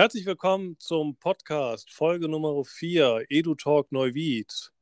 [0.00, 4.72] Herzlich willkommen zum Podcast, Folge Nummer 4, EduTalk Neuwied.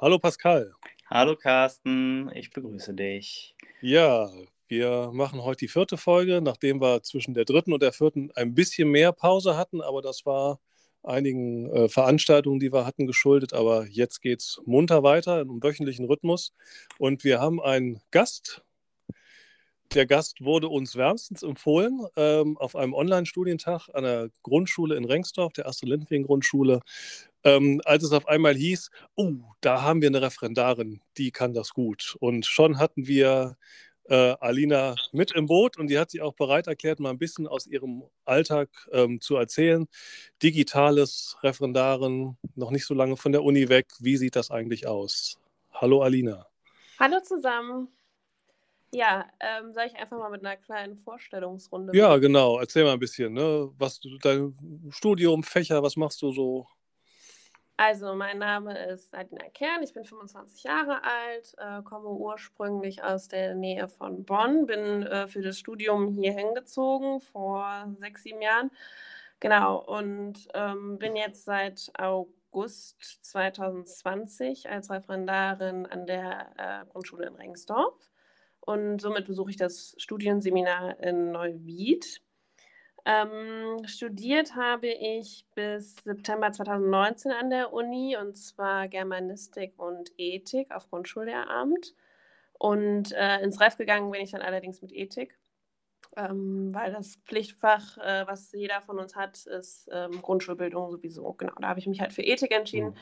[0.00, 0.72] Hallo Pascal.
[1.08, 3.54] Hallo Carsten, ich begrüße dich.
[3.80, 4.28] Ja,
[4.66, 8.56] wir machen heute die vierte Folge, nachdem wir zwischen der dritten und der vierten ein
[8.56, 10.58] bisschen mehr Pause hatten, aber das war
[11.04, 13.52] einigen äh, Veranstaltungen, die wir hatten, geschuldet.
[13.52, 16.52] Aber jetzt geht es munter weiter im wöchentlichen Rhythmus.
[16.98, 18.64] Und wir haben einen Gast
[19.92, 25.52] der Gast wurde uns wärmstens empfohlen ähm, auf einem Online-Studientag an der Grundschule in Rengsdorf,
[25.52, 26.80] der erste Lindwing-Grundschule,
[27.44, 31.74] ähm, als es auf einmal hieß, oh, da haben wir eine Referendarin, die kann das
[31.74, 32.16] gut.
[32.20, 33.56] Und schon hatten wir
[34.08, 37.46] äh, Alina mit im Boot und die hat sich auch bereit erklärt, mal ein bisschen
[37.46, 39.86] aus ihrem Alltag ähm, zu erzählen.
[40.42, 43.86] Digitales Referendarin, noch nicht so lange von der Uni weg.
[44.00, 45.38] Wie sieht das eigentlich aus?
[45.72, 46.46] Hallo Alina.
[46.98, 47.88] Hallo zusammen.
[48.94, 51.96] Ja, ähm, soll ich einfach mal mit einer kleinen Vorstellungsrunde?
[51.96, 52.60] Ja, genau.
[52.60, 53.68] Erzähl mal ein bisschen, ne?
[53.76, 54.56] Was du, dein
[54.90, 56.66] Studium, Fächer, was machst du so?
[57.76, 63.26] Also, mein Name ist Adina Kern, ich bin 25 Jahre alt, äh, komme ursprünglich aus
[63.26, 68.70] der Nähe von Bonn, bin äh, für das Studium hier hingezogen vor sechs, sieben Jahren.
[69.40, 77.34] Genau, und ähm, bin jetzt seit August 2020 als Referendarin an der äh, Grundschule in
[77.34, 78.13] Rengsdorf
[78.66, 82.22] und somit besuche ich das Studienseminar in Neuwied.
[83.04, 90.70] Ähm, studiert habe ich bis September 2019 an der Uni und zwar Germanistik und Ethik
[90.70, 91.94] auf Grundschullehramt.
[92.54, 95.36] Und äh, ins Ref gegangen bin ich dann allerdings mit Ethik,
[96.16, 101.34] ähm, weil das Pflichtfach, äh, was jeder von uns hat, ist ähm, Grundschulbildung sowieso.
[101.34, 102.90] Genau, da habe ich mich halt für Ethik entschieden.
[102.90, 102.98] Mhm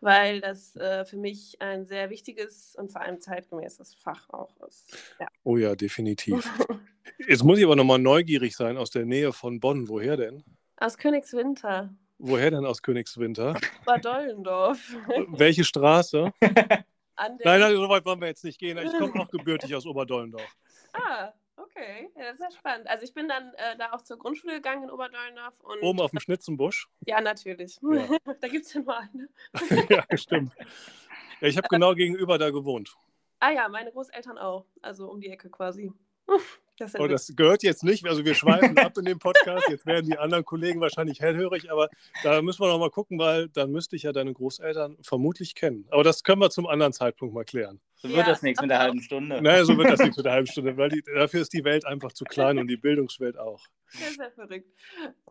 [0.00, 4.96] weil das äh, für mich ein sehr wichtiges und vor allem zeitgemäßes Fach auch ist.
[5.18, 5.28] Ja.
[5.44, 6.48] Oh ja, definitiv.
[7.28, 9.88] Jetzt muss ich aber nochmal neugierig sein aus der Nähe von Bonn.
[9.88, 10.42] Woher denn?
[10.76, 11.94] Aus Königswinter.
[12.18, 13.58] Woher denn aus Königswinter?
[13.84, 14.96] Bad Dollendorf.
[15.28, 16.32] Welche Straße?
[16.40, 16.84] nein,
[17.44, 18.78] nein, so weit wollen wir jetzt nicht gehen.
[18.78, 20.56] Ich komme auch gebürtig aus Oberdollendorf.
[20.92, 21.32] Ah,
[21.80, 22.86] Okay, ja, das ist ja spannend.
[22.88, 25.58] Also ich bin dann äh, da auch zur Grundschule gegangen in Oberdollendorf.
[25.60, 26.88] Und, Oben auf dem Schnitzenbusch?
[27.06, 27.78] Ja, natürlich.
[27.80, 28.06] Ja.
[28.40, 29.28] da gibt es ja nur eine.
[29.88, 30.52] ja, stimmt.
[31.40, 32.94] Ja, ich habe genau gegenüber da gewohnt.
[33.38, 34.66] Ah ja, meine Großeltern auch.
[34.82, 35.92] Also um die Ecke quasi.
[36.76, 40.06] Das, oh, das gehört jetzt nicht, also wir schweifen ab in dem Podcast, jetzt werden
[40.06, 41.90] die anderen Kollegen wahrscheinlich hellhörig, aber
[42.22, 45.86] da müssen wir noch mal gucken, weil dann müsste ich ja deine Großeltern vermutlich kennen.
[45.90, 47.80] Aber das können wir zum anderen Zeitpunkt mal klären.
[48.02, 49.42] So wird ja, das nichts mit der halben Stunde.
[49.42, 51.84] Naja, so wird das nichts mit der halben Stunde, weil die, dafür ist die Welt
[51.84, 53.66] einfach zu klein und die Bildungswelt auch.
[53.92, 54.72] Das ist ja verrückt.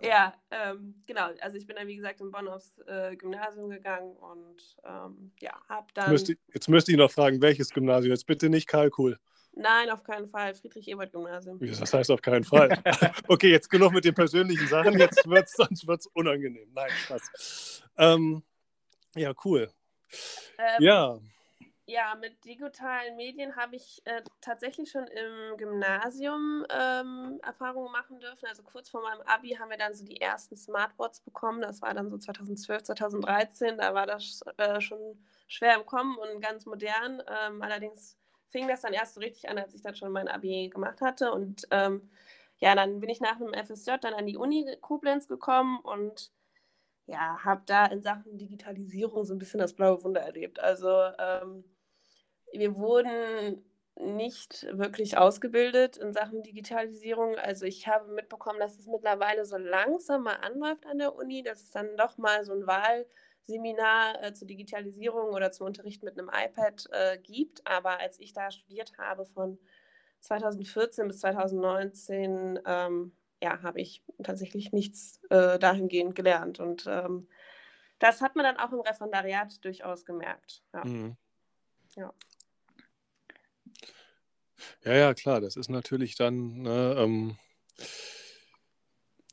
[0.01, 1.29] Ja, ähm, genau.
[1.41, 5.59] Also ich bin dann, wie gesagt, in Bonn aufs äh, Gymnasium gegangen und ähm, ja,
[5.67, 6.11] habe dann...
[6.11, 8.11] Müsste, jetzt müsste ich noch fragen, welches Gymnasium?
[8.11, 9.17] Jetzt bitte nicht Kalkul.
[9.53, 10.53] Nein, auf keinen Fall.
[10.53, 11.57] Friedrich-Ebert-Gymnasium.
[11.59, 12.69] Das heißt auf keinen Fall.
[13.27, 14.99] okay, jetzt genug mit den persönlichen Sachen.
[14.99, 16.69] Jetzt wird es sonst wird's unangenehm.
[16.75, 17.83] Nein, Spaß.
[17.97, 18.43] Ähm,
[19.15, 19.71] ja, cool.
[20.59, 21.19] Ähm, ja.
[21.89, 28.45] Ja, mit digitalen Medien habe ich äh, tatsächlich schon im Gymnasium ähm, Erfahrungen machen dürfen.
[28.45, 31.61] Also kurz vor meinem Abi haben wir dann so die ersten Smartboards bekommen.
[31.61, 33.77] Das war dann so 2012, 2013.
[33.79, 34.99] Da war das äh, schon
[35.47, 37.23] schwer im Kommen und ganz modern.
[37.27, 38.15] Ähm, allerdings
[38.51, 41.31] fing das dann erst so richtig an, als ich dann schon mein Abi gemacht hatte.
[41.31, 42.07] Und ähm,
[42.59, 46.31] ja, dann bin ich nach dem FSJ dann an die Uni Koblenz gekommen und
[47.07, 50.59] ja, habe da in Sachen Digitalisierung so ein bisschen das blaue Wunder erlebt.
[50.59, 51.63] Also ähm,
[52.53, 53.63] wir wurden
[53.95, 57.35] nicht wirklich ausgebildet in Sachen Digitalisierung.
[57.35, 61.63] Also ich habe mitbekommen, dass es mittlerweile so langsam mal anläuft an der Uni, dass
[61.63, 63.05] es dann doch mal so ein Wahl
[63.43, 67.65] Seminar äh, zur Digitalisierung oder zum Unterricht mit einem iPad äh, gibt.
[67.67, 69.57] Aber als ich da studiert habe von
[70.21, 73.11] 2014 bis 2019, ähm,
[73.41, 76.59] ja, habe ich tatsächlich nichts äh, dahingehend gelernt.
[76.59, 77.27] Und ähm,
[77.99, 80.63] das hat man dann auch im Referendariat durchaus gemerkt.
[80.73, 80.85] Ja.
[80.85, 81.17] Mhm.
[81.95, 82.13] ja.
[84.83, 87.37] Ja, ja, klar, das ist natürlich dann, ne, ähm,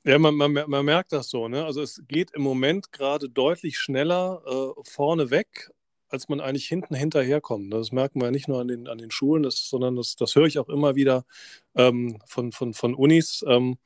[0.04, 1.48] ja, man, man, man merkt das so.
[1.48, 1.64] Ne?
[1.64, 5.70] Also es geht im Moment gerade deutlich schneller äh, vorne weg,
[6.08, 7.72] als man eigentlich hinten hinterherkommt.
[7.72, 10.46] Das merken wir nicht nur an den, an den Schulen, das, sondern das, das höre
[10.46, 11.24] ich auch immer wieder
[11.74, 13.44] ähm, von, von, von Unis.
[13.48, 13.78] Ähm,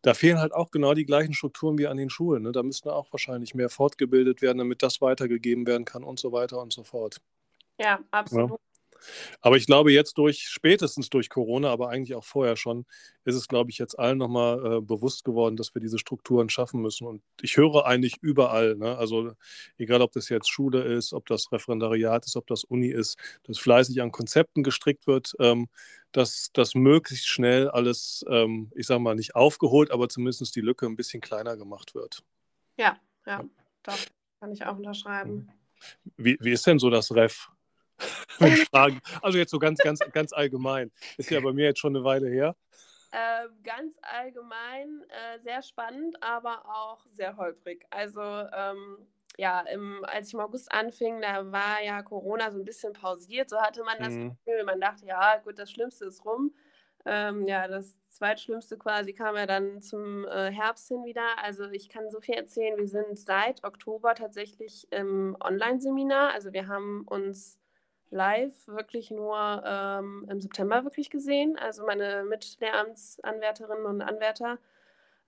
[0.00, 2.44] da fehlen halt auch genau die gleichen Strukturen wie an den Schulen.
[2.44, 2.52] Ne?
[2.52, 6.60] Da müssten auch wahrscheinlich mehr fortgebildet werden, damit das weitergegeben werden kann und so weiter
[6.62, 7.18] und so fort.
[7.78, 8.50] Ja, absolut.
[8.52, 8.65] Ja.
[9.40, 12.86] Aber ich glaube, jetzt durch, spätestens durch Corona, aber eigentlich auch vorher schon,
[13.24, 16.80] ist es, glaube ich, jetzt allen nochmal äh, bewusst geworden, dass wir diese Strukturen schaffen
[16.80, 17.06] müssen.
[17.06, 18.96] Und ich höre eigentlich überall, ne?
[18.96, 19.32] also
[19.78, 23.58] egal ob das jetzt Schule ist, ob das Referendariat ist, ob das Uni ist, dass
[23.58, 25.68] fleißig an Konzepten gestrickt wird, ähm,
[26.12, 30.86] dass das möglichst schnell alles, ähm, ich sage mal, nicht aufgeholt, aber zumindest die Lücke
[30.86, 32.22] ein bisschen kleiner gemacht wird.
[32.78, 33.44] Ja, ja,
[33.82, 33.98] doch,
[34.40, 35.48] kann ich auch unterschreiben.
[36.16, 37.50] Wie, wie ist denn so das Ref?
[38.38, 38.98] Wenn ich frage.
[39.22, 40.90] Also jetzt so ganz, ganz, ganz allgemein.
[41.16, 42.56] Ist ja bei mir jetzt schon eine Weile her.
[43.12, 47.86] Äh, ganz allgemein äh, sehr spannend, aber auch sehr holprig.
[47.90, 48.98] Also ähm,
[49.38, 53.50] ja, im, als ich im August anfing, da war ja Corona so ein bisschen pausiert.
[53.50, 54.36] So hatte man das mhm.
[54.44, 54.64] Gefühl.
[54.64, 56.52] Man dachte, ja, gut, das Schlimmste ist rum.
[57.04, 61.38] Ähm, ja, das Zweitschlimmste quasi kam ja dann zum äh, Herbst hin wieder.
[61.42, 62.76] Also ich kann so viel erzählen.
[62.76, 66.32] Wir sind seit Oktober tatsächlich im Online-Seminar.
[66.32, 67.58] Also wir haben uns
[68.10, 71.58] live wirklich nur ähm, im September wirklich gesehen.
[71.58, 74.58] Also meine Mitlehramtsanwärterinnen und Anwärter.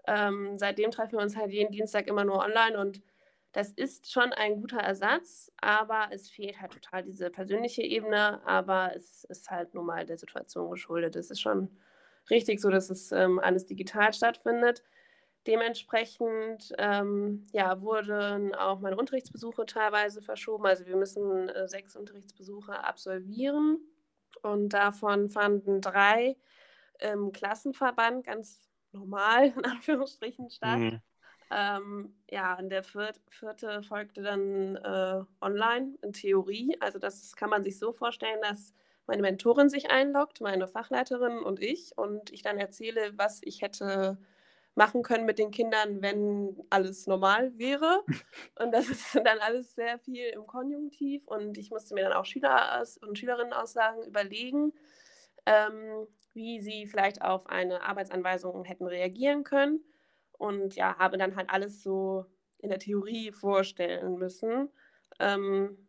[0.06, 3.02] Ähm, seitdem treffen wir uns halt jeden Dienstag immer nur online und
[3.52, 8.92] das ist schon ein guter Ersatz, aber es fehlt halt total diese persönliche Ebene, aber
[8.94, 11.16] es ist halt nun mal der Situation geschuldet.
[11.16, 11.70] Es ist schon
[12.30, 14.82] richtig so, dass es ähm, alles digital stattfindet.
[15.48, 20.66] Dementsprechend ähm, ja, wurden auch meine Unterrichtsbesuche teilweise verschoben.
[20.66, 23.78] Also wir müssen äh, sechs Unterrichtsbesuche absolvieren
[24.42, 26.36] und davon fanden drei
[26.98, 30.78] im Klassenverband ganz normal in Anführungsstrichen statt.
[30.78, 31.00] Mhm.
[31.50, 36.76] Ähm, ja, und der vierte, vierte folgte dann äh, online in Theorie.
[36.80, 38.74] Also das kann man sich so vorstellen, dass
[39.06, 44.18] meine Mentorin sich einloggt, meine Fachleiterin und ich, und ich dann erzähle, was ich hätte
[44.78, 48.04] machen können mit den Kindern, wenn alles normal wäre.
[48.58, 51.26] Und das ist dann alles sehr viel im Konjunktiv.
[51.26, 54.72] Und ich musste mir dann auch Schüler und Schülerinnenaussagen überlegen,
[55.46, 59.84] ähm, wie sie vielleicht auf eine Arbeitsanweisung hätten reagieren können.
[60.32, 62.24] Und ja, habe dann halt alles so
[62.58, 64.70] in der Theorie vorstellen müssen.
[65.18, 65.88] Ähm,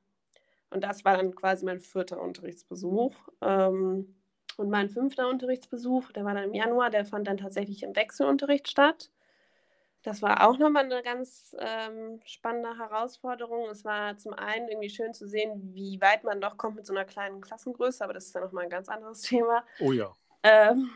[0.71, 3.13] und das war dann quasi mein vierter Unterrichtsbesuch.
[3.41, 4.19] Ähm,
[4.60, 8.68] und mein fünfter Unterrichtsbesuch, der war dann im Januar, der fand dann tatsächlich im Wechselunterricht
[8.68, 9.10] statt.
[10.04, 13.70] Das war auch nochmal eine ganz ähm, spannende Herausforderung.
[13.70, 16.94] Es war zum einen irgendwie schön zu sehen, wie weit man doch kommt mit so
[16.94, 19.66] einer kleinen Klassengröße, aber das ist ja nochmal ein ganz anderes Thema.
[19.80, 20.14] Oh ja.
[20.44, 20.90] Ähm,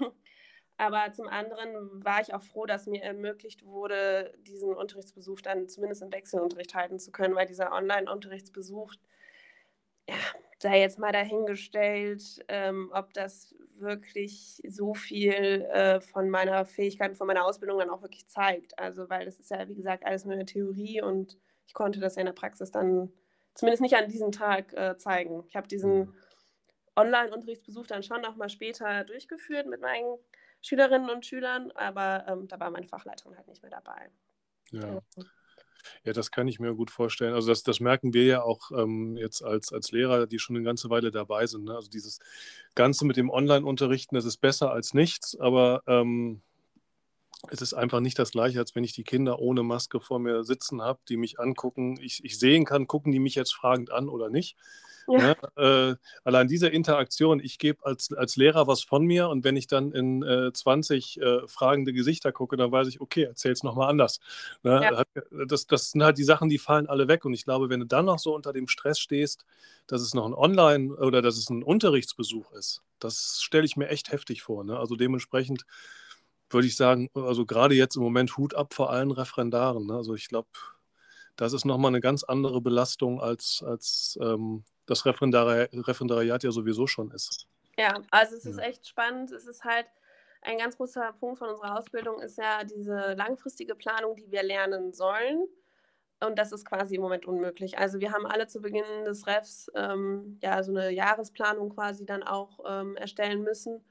[0.77, 6.01] aber zum anderen war ich auch froh, dass mir ermöglicht wurde, diesen Unterrichtsbesuch dann zumindest
[6.01, 8.93] im Wechselunterricht halten zu können, weil dieser Online-Unterrichtsbesuch,
[10.09, 10.15] ja,
[10.63, 15.33] sei jetzt mal dahingestellt, ähm, ob das wirklich so viel
[15.71, 18.77] äh, von meiner Fähigkeit und von meiner Ausbildung dann auch wirklich zeigt.
[18.79, 21.37] Also, weil das ist ja, wie gesagt, alles nur eine Theorie und
[21.67, 23.11] ich konnte das ja in der Praxis dann
[23.53, 25.43] zumindest nicht an diesem Tag äh, zeigen.
[25.47, 26.13] Ich habe diesen mhm.
[26.95, 30.17] Online-Unterrichtsbesuch dann schon nochmal später durchgeführt mit meinen
[30.61, 34.09] Schülerinnen und Schülern, aber ähm, da war meine Fachleiterin halt nicht mehr dabei.
[34.71, 35.01] Ja.
[36.03, 37.33] Ja, das kann ich mir gut vorstellen.
[37.33, 40.65] Also das, das merken wir ja auch ähm, jetzt als, als Lehrer, die schon eine
[40.65, 41.65] ganze Weile dabei sind.
[41.65, 41.75] Ne?
[41.75, 42.19] Also dieses
[42.75, 46.41] Ganze mit dem Online-Unterrichten, das ist besser als nichts, aber ähm,
[47.49, 50.43] es ist einfach nicht das gleiche, als wenn ich die Kinder ohne Maske vor mir
[50.43, 51.97] sitzen habe, die mich angucken.
[52.01, 54.55] Ich, ich sehen kann, gucken die mich jetzt fragend an oder nicht.
[55.07, 55.35] Ja.
[55.57, 59.57] Ja, äh, allein diese Interaktion, ich gebe als, als Lehrer was von mir und wenn
[59.57, 63.63] ich dann in äh, 20 äh, fragende Gesichter gucke, dann weiß ich, okay, erzähl es
[63.63, 64.21] nochmal anders.
[64.63, 64.81] Ne?
[64.81, 65.03] Ja.
[65.45, 67.85] Das, das sind halt die Sachen, die fallen alle weg und ich glaube, wenn du
[67.85, 69.45] dann noch so unter dem Stress stehst,
[69.87, 73.89] dass es noch ein Online- oder dass es ein Unterrichtsbesuch ist, das stelle ich mir
[73.89, 74.63] echt heftig vor.
[74.63, 74.79] Ne?
[74.79, 75.65] Also dementsprechend
[76.53, 79.87] würde ich sagen, also gerade jetzt im Moment Hut ab vor allen Referendaren.
[79.87, 79.95] Ne?
[79.95, 80.49] Also ich glaube,
[81.35, 86.87] das ist nochmal eine ganz andere Belastung als, als ähm, das Referendari Referendariat ja sowieso
[86.87, 87.47] schon ist.
[87.77, 88.65] Ja, also es ist ja.
[88.65, 89.31] echt spannend.
[89.31, 89.87] Es ist halt
[90.41, 94.93] ein ganz großer Punkt von unserer Ausbildung ist ja diese langfristige Planung, die wir lernen
[94.93, 95.47] sollen.
[96.19, 97.77] Und das ist quasi im Moment unmöglich.
[97.77, 102.23] Also wir haben alle zu Beginn des Refs ähm, ja so eine Jahresplanung quasi dann
[102.23, 103.83] auch ähm, erstellen müssen.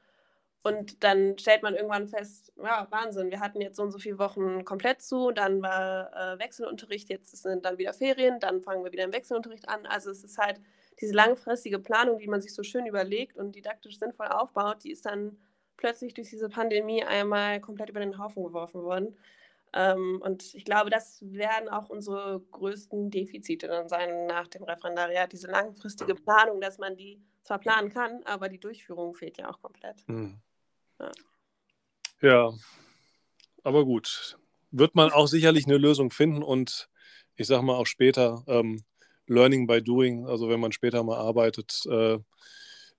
[0.62, 4.18] Und dann stellt man irgendwann fest, ja, Wahnsinn, wir hatten jetzt so und so viele
[4.18, 8.92] Wochen komplett zu, dann war äh, Wechselunterricht, jetzt sind dann wieder Ferien, dann fangen wir
[8.92, 9.86] wieder im Wechselunterricht an.
[9.86, 10.60] Also es ist halt
[11.00, 15.04] diese langfristige Planung, die man sich so schön überlegt und didaktisch sinnvoll aufbaut, die ist
[15.04, 15.36] dann
[15.76, 19.16] plötzlich durch diese Pandemie einmal komplett über den Haufen geworfen worden.
[19.72, 25.32] Ähm, und ich glaube, das werden auch unsere größten Defizite dann sein nach dem Referendariat,
[25.32, 29.60] diese langfristige Planung, dass man die zwar planen kann, aber die Durchführung fehlt ja auch
[29.60, 30.06] komplett.
[30.06, 30.38] Mhm.
[32.20, 32.52] Ja.
[33.64, 34.38] aber gut.
[34.70, 36.88] Wird man auch sicherlich eine Lösung finden und
[37.36, 38.84] ich sage mal auch später, ähm,
[39.26, 42.18] Learning by Doing, also wenn man später mal arbeitet, äh,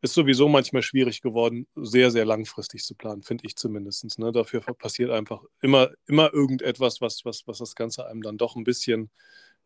[0.02, 4.20] ist sowieso manchmal schwierig geworden, sehr, sehr langfristig zu planen, finde ich zumindest.
[4.20, 4.32] Ne?
[4.32, 8.66] Dafür passiert einfach immer, immer irgendetwas, was, was, was das Ganze einem dann doch ein
[8.66, 9.10] bisschen,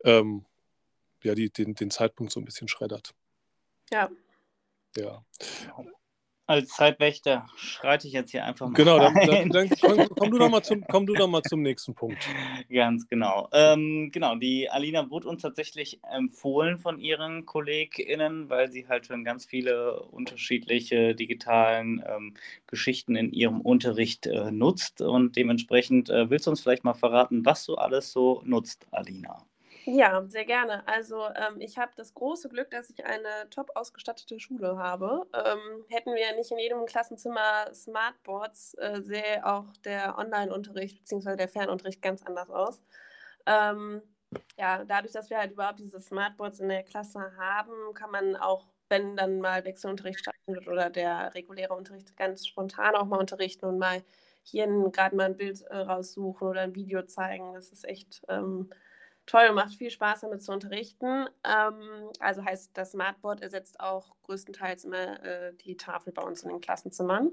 [0.04, 0.44] ähm,
[1.24, 3.14] ja, die, den, den Zeitpunkt so ein bisschen schreddert.
[3.90, 4.10] Ja.
[4.96, 5.24] Ja
[6.48, 8.72] als Zeitwächter schreite ich jetzt hier einfach mal.
[8.72, 11.60] Genau, dann, dann, dann komm, komm, du doch mal zum, komm du doch mal zum
[11.60, 12.26] nächsten Punkt.
[12.72, 13.50] Ganz genau.
[13.52, 19.24] Ähm, genau, die Alina wurde uns tatsächlich empfohlen von ihren KollegInnen, weil sie halt schon
[19.24, 22.34] ganz viele unterschiedliche digitalen ähm,
[22.66, 25.02] Geschichten in ihrem Unterricht äh, nutzt.
[25.02, 29.44] Und dementsprechend äh, willst du uns vielleicht mal verraten, was du alles so nutzt, Alina?
[29.90, 30.86] Ja, sehr gerne.
[30.86, 35.26] Also ähm, ich habe das große Glück, dass ich eine top ausgestattete Schule habe.
[35.32, 41.36] Ähm, hätten wir nicht in jedem Klassenzimmer Smartboards, äh, sähe auch der Online-Unterricht bzw.
[41.36, 42.82] der Fernunterricht ganz anders aus.
[43.46, 44.02] Ähm,
[44.58, 48.66] ja, dadurch, dass wir halt überhaupt diese Smartboards in der Klasse haben, kann man auch,
[48.90, 53.78] wenn dann mal Wechselunterricht stattfindet oder der reguläre Unterricht ganz spontan auch mal unterrichten und
[53.78, 54.02] mal
[54.42, 57.54] hier gerade mal ein Bild äh, raussuchen oder ein Video zeigen.
[57.54, 58.68] Das ist echt ähm,
[59.28, 61.26] toll und macht viel Spaß damit zu unterrichten.
[61.44, 66.48] Ähm, also heißt, das Smartboard ersetzt auch größtenteils immer äh, die Tafel bei uns in
[66.48, 67.30] den Klassenzimmern.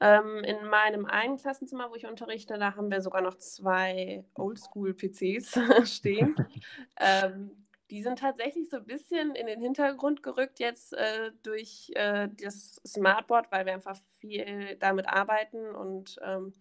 [0.00, 5.58] Ähm, in meinem einen Klassenzimmer, wo ich unterrichte, da haben wir sogar noch zwei Oldschool-PCs
[5.84, 6.36] stehen.
[7.00, 7.50] ähm,
[7.90, 12.82] die sind tatsächlich so ein bisschen in den Hintergrund gerückt jetzt äh, durch äh, das
[12.84, 16.52] Smartboard, weil wir einfach viel damit arbeiten und ähm,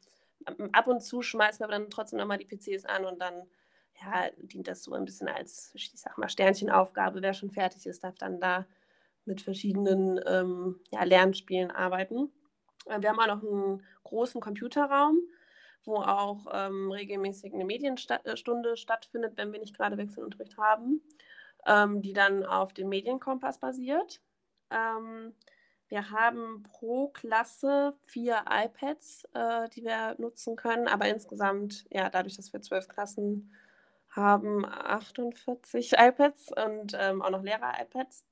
[0.71, 3.47] ab und zu schmeißen wir aber dann trotzdem nochmal die PCs an und dann
[4.01, 7.21] ja, dient das so ein bisschen als, ich sag mal, Sternchenaufgabe.
[7.21, 8.65] Wer schon fertig ist, darf dann da
[9.25, 12.31] mit verschiedenen ähm, ja, Lernspielen arbeiten.
[12.85, 15.17] Äh, wir haben auch noch einen großen Computerraum,
[15.85, 21.01] wo auch ähm, regelmäßig eine Medienstunde äh, stattfindet, wenn wir nicht gerade Wechselunterricht haben,
[21.65, 24.21] ähm, die dann auf dem Medienkompass basiert.
[24.69, 25.33] Ähm,
[25.87, 32.35] wir haben pro Klasse vier iPads, äh, die wir nutzen können, aber insgesamt, ja, dadurch,
[32.35, 33.51] dass wir zwölf Klassen
[34.15, 38.23] haben 48 iPads und ähm, auch noch Lehrer-iPads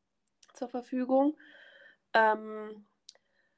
[0.53, 1.37] zur Verfügung.
[2.13, 2.85] Ähm,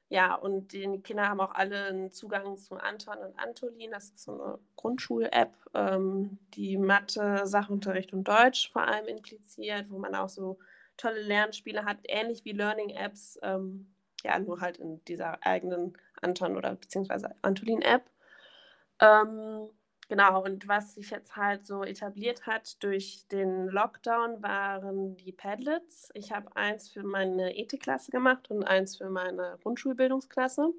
[0.09, 3.91] ja, und die Kinder haben auch alle einen Zugang zu Anton und Antolin.
[3.91, 9.97] Das ist so eine Grundschul-App, ähm, die Mathe, Sachunterricht und Deutsch vor allem impliziert, wo
[9.97, 10.59] man auch so
[10.97, 16.75] tolle Lernspiele hat, ähnlich wie Learning-Apps, ähm, ja, nur halt in dieser eigenen Anton- oder
[16.75, 18.09] beziehungsweise Antolin-App.
[18.99, 19.69] Ähm,
[20.07, 26.11] Genau, und was sich jetzt halt so etabliert hat durch den Lockdown, waren die Padlets.
[26.13, 30.69] Ich habe eins für meine Ethikklasse gemacht und eins für meine Grundschulbildungsklasse.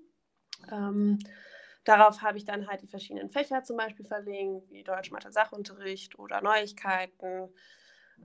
[0.73, 1.19] Ähm,
[1.85, 6.19] darauf habe ich dann halt die verschiedenen Fächer zum Beispiel verlinkt, wie Deutsch, Mathe, Sachunterricht
[6.19, 7.49] oder Neuigkeiten,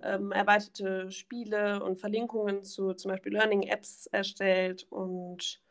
[0.03, 5.61] ähm, erweiterte Spiele und Verlinkungen zu zum Beispiel Learning-Apps erstellt und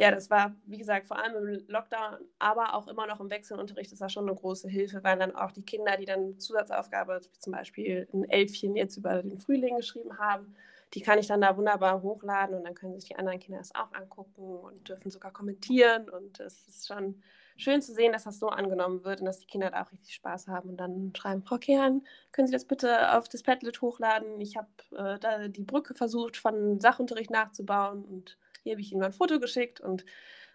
[0.00, 3.92] ja, das war, wie gesagt, vor allem im Lockdown, aber auch immer noch im Wechselunterricht
[3.92, 8.08] das schon eine große Hilfe, weil dann auch die Kinder, die dann Zusatzaufgabe, zum Beispiel
[8.14, 10.54] ein Elfchen jetzt über den Frühling geschrieben haben,
[10.94, 13.74] die kann ich dann da wunderbar hochladen und dann können sich die anderen Kinder das
[13.74, 16.08] auch angucken und dürfen sogar kommentieren.
[16.08, 17.22] Und es ist schon
[17.58, 20.14] schön zu sehen, dass das so angenommen wird und dass die Kinder da auch richtig
[20.14, 24.40] Spaß haben und dann schreiben, Frau Kern, können Sie das bitte auf das Padlet hochladen?
[24.40, 29.00] Ich habe äh, da die Brücke versucht, von Sachunterricht nachzubauen und hier habe ich ihnen
[29.00, 30.04] mal ein Foto geschickt und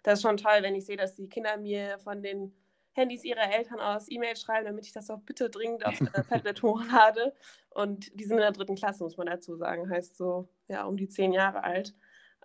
[0.02, 2.54] das ist schon toll, wenn ich sehe, dass die Kinder mir von den
[2.92, 5.98] Handys ihrer Eltern aus E-Mails schreiben, damit ich das auch bitte dringend auf
[6.30, 7.34] Tablet hochlade.
[7.70, 10.96] Und die sind in der dritten Klasse, muss man dazu sagen, heißt so, ja, um
[10.96, 11.94] die zehn Jahre alt.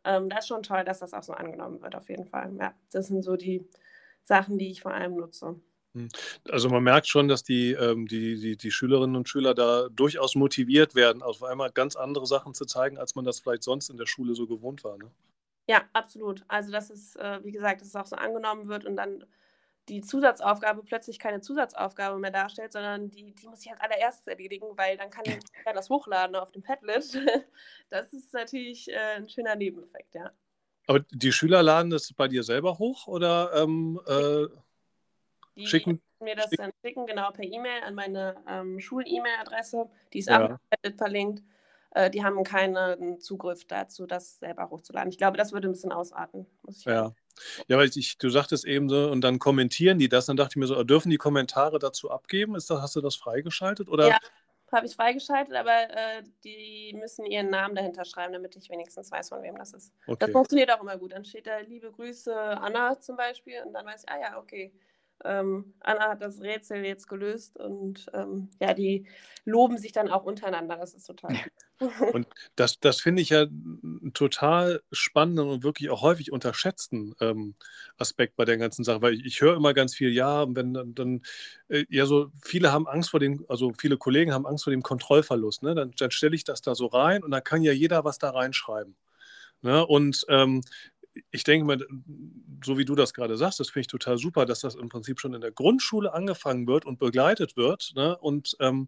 [0.04, 2.54] Ähm, das ist schon toll, dass das auch so angenommen wird, auf jeden Fall.
[2.60, 3.66] Ja, das sind so die
[4.24, 5.60] Sachen, die ich vor allem nutze.
[5.94, 6.10] Hm.
[6.50, 10.36] Also man merkt schon, dass die, ähm, die, die, die Schülerinnen und Schüler da durchaus
[10.36, 13.98] motiviert werden, auf einmal ganz andere Sachen zu zeigen, als man das vielleicht sonst in
[13.98, 14.98] der Schule so gewohnt war.
[14.98, 15.12] Ne?
[15.68, 16.44] Ja, absolut.
[16.48, 19.26] Also, dass es, äh, wie gesagt, dass es auch so angenommen wird und dann
[19.90, 24.68] die Zusatzaufgabe plötzlich keine Zusatzaufgabe mehr darstellt, sondern die, die muss ich als allererstes erledigen,
[24.78, 25.40] weil dann kann ich
[25.76, 27.06] das hochladen auf dem Padlet.
[27.90, 30.32] Das ist natürlich äh, ein schöner Nebeneffekt, ja.
[30.88, 34.48] Aber die Schüler laden das bei dir selber hoch oder ähm, äh,
[35.58, 36.02] die schicken?
[36.22, 39.90] mir das dann schicken, genau per E-Mail an meine ähm, Schul-E-Mail-Adresse.
[40.14, 40.54] Die ist ja.
[40.56, 40.58] auch
[40.98, 41.44] verlinkt.
[41.92, 45.10] Äh, die haben keinen Zugriff dazu, das selber hochzuladen.
[45.10, 46.46] Ich glaube, das würde ein bisschen ausarten.
[46.86, 47.14] ja.
[47.68, 50.56] Ja, weil ich, du sagtest eben so, und dann kommentieren die das, dann dachte ich
[50.58, 52.56] mir so, dürfen die Kommentare dazu abgeben?
[52.56, 53.88] Ist das, hast du das freigeschaltet?
[53.88, 54.10] Oder?
[54.10, 54.20] Ja,
[54.72, 59.30] habe ich freigeschaltet, aber äh, die müssen ihren Namen dahinter schreiben, damit ich wenigstens weiß,
[59.30, 59.94] von wem das ist.
[60.08, 60.18] Okay.
[60.20, 61.14] Das funktioniert auch immer gut.
[61.14, 64.74] Dann steht da liebe Grüße Anna zum Beispiel und dann weiß ich, ah ja, okay,
[65.26, 69.08] ähm, Anna hat das Rätsel jetzt gelöst und ähm, ja, die
[69.46, 70.78] loben sich dann auch untereinander.
[70.78, 71.36] Das ist total
[72.14, 77.56] Und das, das finde ich ja einen total spannenden und wirklich auch häufig unterschätzten ähm,
[77.98, 80.94] Aspekt bei der ganzen Sache, weil ich, ich höre immer ganz viel, ja, wenn dann,
[80.94, 81.22] dann
[81.70, 84.84] äh, ja so, viele haben Angst vor dem, also viele Kollegen haben Angst vor dem
[84.84, 85.74] Kontrollverlust, ne?
[85.74, 88.30] Dann, dann stelle ich das da so rein und dann kann ja jeder was da
[88.30, 88.96] reinschreiben.
[89.62, 89.86] Ne?
[89.86, 90.62] Und ähm,
[91.32, 91.86] ich denke mal,
[92.64, 95.20] so wie du das gerade sagst, das finde ich total super, dass das im Prinzip
[95.20, 97.92] schon in der Grundschule angefangen wird und begleitet wird.
[97.96, 98.18] Ne?
[98.18, 98.88] Und ähm,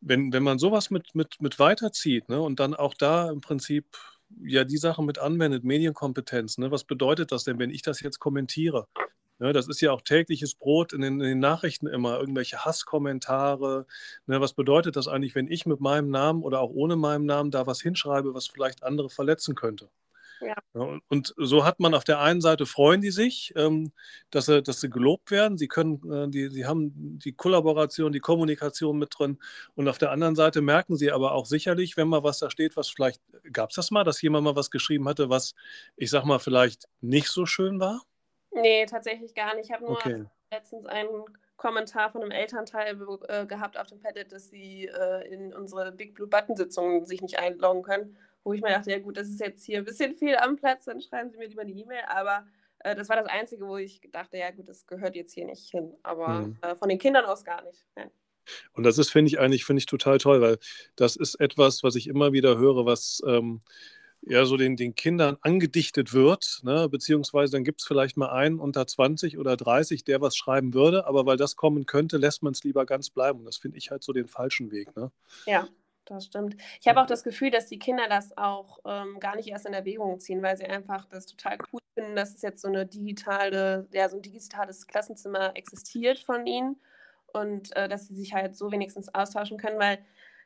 [0.00, 2.40] wenn, wenn man sowas mit, mit, mit weiterzieht ne?
[2.40, 3.96] und dann auch da im Prinzip
[4.42, 6.70] ja die Sachen mit anwendet, Medienkompetenz, ne?
[6.70, 8.86] was bedeutet das denn, wenn ich das jetzt kommentiere?
[9.40, 13.84] Ne, das ist ja auch tägliches Brot in den, in den Nachrichten immer, irgendwelche Hasskommentare.
[14.26, 17.50] Ne, was bedeutet das eigentlich, wenn ich mit meinem Namen oder auch ohne meinem Namen
[17.50, 19.90] da was hinschreibe, was vielleicht andere verletzen könnte?
[20.44, 20.54] Ja.
[21.08, 23.92] Und so hat man auf der einen Seite freuen die sich, ähm,
[24.30, 25.56] dass, sie, dass sie gelobt werden.
[25.56, 29.38] Sie können, äh, die, sie haben die Kollaboration, die Kommunikation mit drin.
[29.74, 32.76] Und auf der anderen Seite merken sie aber auch sicherlich, wenn mal was da steht,
[32.76, 33.20] was vielleicht,
[33.52, 35.54] gab es das mal, dass jemand mal was geschrieben hatte, was,
[35.96, 38.02] ich sag mal, vielleicht nicht so schön war?
[38.50, 39.66] Nee, tatsächlich gar nicht.
[39.66, 40.24] Ich habe nur okay.
[40.50, 41.24] letztens einen
[41.56, 46.14] Kommentar von einem Elternteil äh, gehabt auf dem Padlet, dass sie äh, in unsere Big
[46.14, 49.40] Blue Button Sitzungen sich nicht einloggen können wo ich mir dachte, ja gut, das ist
[49.40, 52.02] jetzt hier ein bisschen viel am Platz, dann schreiben Sie mir lieber eine E-Mail.
[52.06, 52.46] Aber
[52.80, 55.70] äh, das war das Einzige, wo ich dachte, ja gut, das gehört jetzt hier nicht
[55.70, 55.94] hin.
[56.02, 56.58] Aber mhm.
[56.60, 57.86] äh, von den Kindern aus gar nicht.
[57.96, 58.04] Ja.
[58.74, 60.58] Und das ist, finde ich, eigentlich, finde ich total toll, weil
[60.96, 63.60] das ist etwas, was ich immer wieder höre, was ähm,
[64.20, 66.88] ja so den, den Kindern angedichtet wird, ne?
[66.90, 71.06] beziehungsweise dann gibt es vielleicht mal einen unter 20 oder 30, der was schreiben würde,
[71.06, 73.40] aber weil das kommen könnte, lässt man es lieber ganz bleiben.
[73.40, 74.94] Und das finde ich halt so den falschen Weg.
[74.96, 75.10] Ne?
[75.46, 75.68] Ja,
[76.06, 76.56] das stimmt.
[76.80, 79.74] Ich habe auch das Gefühl, dass die Kinder das auch ähm, gar nicht erst in
[79.74, 83.86] Erwägung ziehen, weil sie einfach das total cool finden, dass es jetzt so eine digitale,
[83.92, 86.80] ja, so ein digitales Klassenzimmer existiert von ihnen
[87.32, 89.98] und äh, dass sie sich halt so wenigstens austauschen können, weil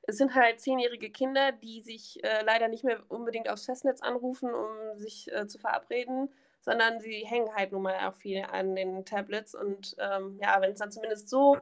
[0.03, 4.51] es sind halt zehnjährige Kinder, die sich äh, leider nicht mehr unbedingt aufs Festnetz anrufen,
[4.55, 9.05] um sich äh, zu verabreden, sondern sie hängen halt nun mal auch viel an den
[9.05, 11.59] Tablets und ähm, ja, wenn es dann zumindest so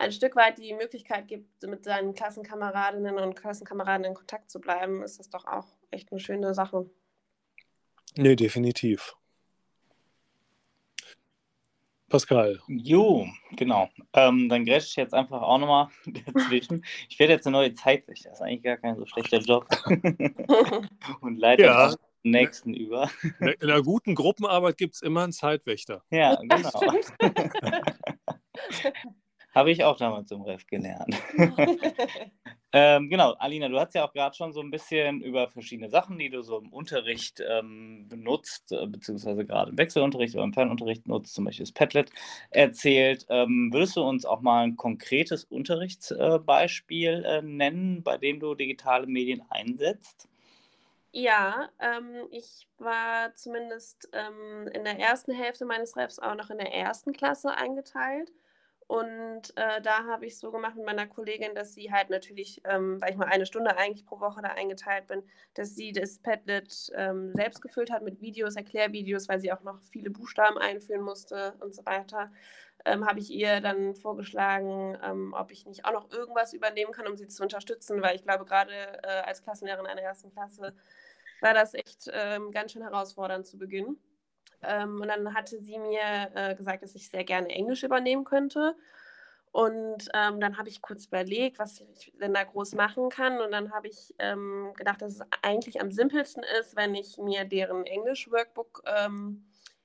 [0.00, 5.02] ein Stück weit die Möglichkeit gibt, mit seinen Klassenkameradinnen und Klassenkameraden in Kontakt zu bleiben,
[5.02, 6.88] ist das doch auch echt eine schöne Sache.
[8.16, 9.14] Nee, definitiv.
[12.08, 12.58] Pascal.
[12.66, 13.88] Jo, genau.
[14.14, 15.88] Ähm, dann grätsche ich jetzt einfach auch nochmal
[16.34, 16.84] dazwischen.
[17.08, 18.24] Ich werde jetzt eine neue Zeitsicht.
[18.24, 19.68] Das ist eigentlich gar kein so schlechter Job.
[21.20, 21.88] Und leite ja.
[22.24, 23.10] den nächsten über.
[23.38, 26.02] In einer guten Gruppenarbeit gibt es immer einen Zeitwächter.
[26.10, 26.70] Ja, genau.
[29.52, 31.16] Habe ich auch damals im Ref gelernt.
[32.72, 36.18] ähm, genau, Alina, du hast ja auch gerade schon so ein bisschen über verschiedene Sachen,
[36.18, 41.08] die du so im Unterricht ähm, benutzt, äh, beziehungsweise gerade im Wechselunterricht oder im Fernunterricht
[41.08, 42.10] nutzt, zum Beispiel das Padlet,
[42.50, 43.26] erzählt.
[43.28, 49.08] Ähm, würdest du uns auch mal ein konkretes Unterrichtsbeispiel äh, nennen, bei dem du digitale
[49.08, 50.28] Medien einsetzt?
[51.12, 56.58] Ja, ähm, ich war zumindest ähm, in der ersten Hälfte meines Refs auch noch in
[56.58, 58.30] der ersten Klasse eingeteilt.
[58.90, 63.00] Und äh, da habe ich so gemacht mit meiner Kollegin, dass sie halt natürlich, ähm,
[63.00, 65.22] weil ich mal eine Stunde eigentlich pro Woche da eingeteilt bin,
[65.54, 69.80] dass sie das Padlet ähm, selbst gefüllt hat mit Videos, Erklärvideos, weil sie auch noch
[69.92, 72.32] viele Buchstaben einführen musste und so weiter.
[72.84, 77.06] Ähm, habe ich ihr dann vorgeschlagen, ähm, ob ich nicht auch noch irgendwas übernehmen kann,
[77.06, 78.72] um sie zu unterstützen, weil ich glaube, gerade
[79.04, 80.74] äh, als Klassenlehrerin einer ersten Klasse
[81.40, 84.00] war das echt ähm, ganz schön herausfordernd zu Beginn.
[84.62, 88.76] Ähm, und dann hatte sie mir äh, gesagt, dass ich sehr gerne Englisch übernehmen könnte.
[89.52, 93.40] Und ähm, dann habe ich kurz überlegt, was ich denn da groß machen kann.
[93.40, 97.44] Und dann habe ich ähm, gedacht, dass es eigentlich am simpelsten ist, wenn ich mir
[97.44, 99.44] deren Englisch-Workbook ähm,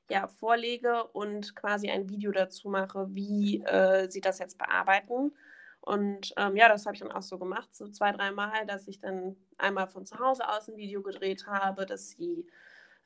[0.10, 5.34] ja, vorlege und quasi ein Video dazu mache, wie äh, sie das jetzt bearbeiten.
[5.82, 9.00] Und ähm, ja, das habe ich dann auch so gemacht, so zwei, dreimal, dass ich
[9.00, 12.48] dann einmal von zu Hause aus ein Video gedreht habe, dass sie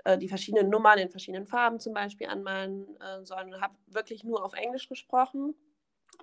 [0.05, 3.53] äh, die verschiedenen Nummern in verschiedenen Farben zum Beispiel anmalen äh, sollen.
[3.53, 5.55] Und habe wirklich nur auf Englisch gesprochen,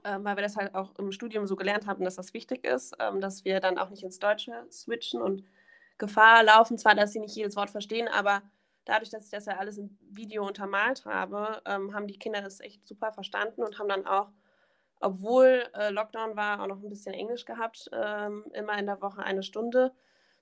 [0.04, 2.94] ähm, weil wir das halt auch im Studium so gelernt haben, dass das wichtig ist,
[3.00, 5.44] ähm, dass wir dann auch nicht ins Deutsche switchen und
[5.98, 8.42] Gefahr laufen, zwar, dass sie nicht jedes Wort verstehen, aber
[8.84, 12.60] dadurch, dass ich das ja alles im Video untermalt habe, ähm, haben die Kinder das
[12.60, 14.28] echt super verstanden und haben dann auch,
[15.00, 19.22] obwohl äh, Lockdown war, auch noch ein bisschen Englisch gehabt, ähm, immer in der Woche
[19.22, 19.92] eine Stunde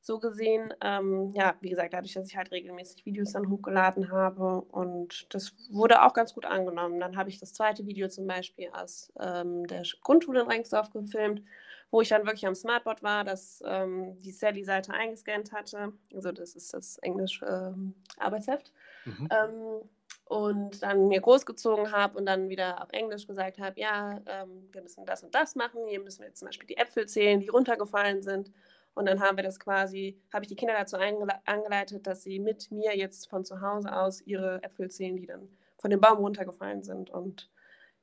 [0.05, 4.61] so gesehen, ähm, ja, wie gesagt, dadurch, dass ich halt regelmäßig Videos dann hochgeladen habe
[4.61, 7.01] und das wurde auch ganz gut angenommen.
[7.01, 11.43] Dann habe ich das zweite Video zum Beispiel aus ähm, der Grundschule in Rengsdorf gefilmt,
[11.91, 15.95] wo ich dann wirklich am Smartboard war, dass ähm, die Sally-Seite eingescannt hatte.
[16.15, 18.73] Also das ist das Englisch-Arbeitsheft.
[19.07, 19.29] Ähm, mhm.
[19.31, 19.89] Ähm,
[20.27, 24.83] und dann mir großgezogen habe und dann wieder auf Englisch gesagt habe, ja, ähm, wir
[24.83, 25.81] müssen das und das machen.
[25.89, 28.51] Hier müssen wir jetzt zum Beispiel die Äpfel zählen, die runtergefallen sind.
[28.95, 32.71] Und dann haben wir das quasi, habe ich die Kinder dazu angeleitet, dass sie mit
[32.71, 36.83] mir jetzt von zu Hause aus ihre Äpfel zählen, die dann von dem Baum runtergefallen
[36.83, 37.11] sind.
[37.11, 37.51] Und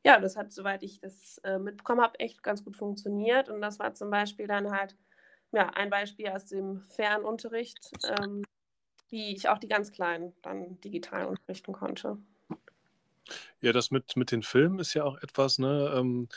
[0.03, 3.49] ja, das hat, soweit ich das äh, mitbekommen habe, echt ganz gut funktioniert.
[3.49, 4.97] Und das war zum Beispiel dann halt
[5.51, 8.43] ja, ein Beispiel aus dem Fernunterricht, ähm,
[9.09, 12.17] wie ich auch die ganz Kleinen dann digital unterrichten konnte.
[13.59, 15.93] Ja, das mit, mit den Filmen ist ja auch etwas, ne?
[15.95, 16.27] Ähm,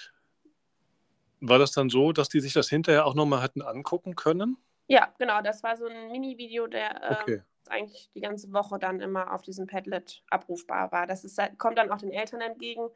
[1.49, 4.57] war das dann so, dass die sich das hinterher auch nochmal hätten angucken können?
[4.87, 5.41] Ja, genau.
[5.43, 7.43] Das war so ein Mini-Video, der äh, okay.
[7.69, 11.07] eigentlich die ganze Woche dann immer auf diesem Padlet abrufbar war.
[11.07, 12.89] Das ist, kommt dann auch den Eltern entgegen,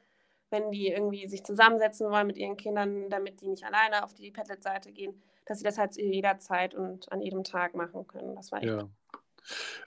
[0.51, 4.31] wenn die irgendwie sich zusammensetzen wollen mit ihren Kindern, damit die nicht alleine auf die
[4.31, 8.35] Padlet-Seite gehen, dass sie das halt jederzeit und an jedem Tag machen können.
[8.35, 8.89] Das war echt ja.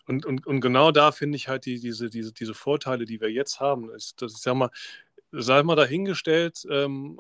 [0.08, 3.30] Und, und, und genau da finde ich halt die, diese, diese, diese Vorteile, die wir
[3.30, 3.92] jetzt haben.
[3.92, 4.72] Ist, das, ich sag mal,
[5.32, 7.20] sei mal dahingestellt, ähm,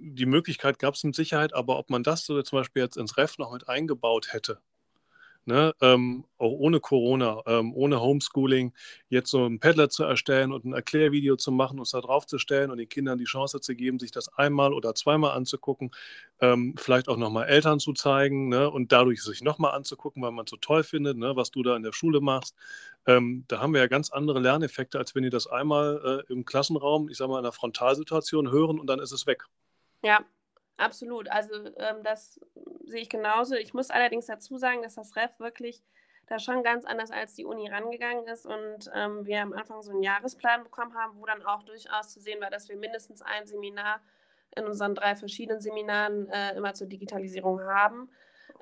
[0.00, 3.16] die Möglichkeit gab es mit Sicherheit, aber ob man das so zum Beispiel jetzt ins
[3.16, 4.60] Ref noch mit eingebaut hätte,
[5.46, 8.72] ne, ähm, auch ohne Corona, ähm, ohne Homeschooling,
[9.08, 12.26] jetzt so ein Padlet zu erstellen und ein Erklärvideo zu machen und es da drauf
[12.26, 15.90] zu stellen und den Kindern die Chance zu geben, sich das einmal oder zweimal anzugucken,
[16.40, 20.44] ähm, vielleicht auch nochmal Eltern zu zeigen ne, und dadurch sich nochmal anzugucken, weil man
[20.46, 22.54] es so toll findet, ne, was du da in der Schule machst.
[23.06, 26.44] Ähm, da haben wir ja ganz andere Lerneffekte, als wenn die das einmal äh, im
[26.44, 29.44] Klassenraum, ich sage mal, in einer Frontalsituation hören und dann ist es weg.
[30.02, 30.24] Ja,
[30.76, 31.30] absolut.
[31.30, 32.40] Also ähm, das
[32.84, 33.54] sehe ich genauso.
[33.54, 35.82] Ich muss allerdings dazu sagen, dass das Ref wirklich
[36.26, 39.90] da schon ganz anders als die Uni rangegangen ist und ähm, wir am Anfang so
[39.90, 43.46] einen Jahresplan bekommen haben, wo dann auch durchaus zu sehen war, dass wir mindestens ein
[43.46, 44.00] Seminar
[44.54, 48.10] in unseren drei verschiedenen Seminaren äh, immer zur Digitalisierung haben.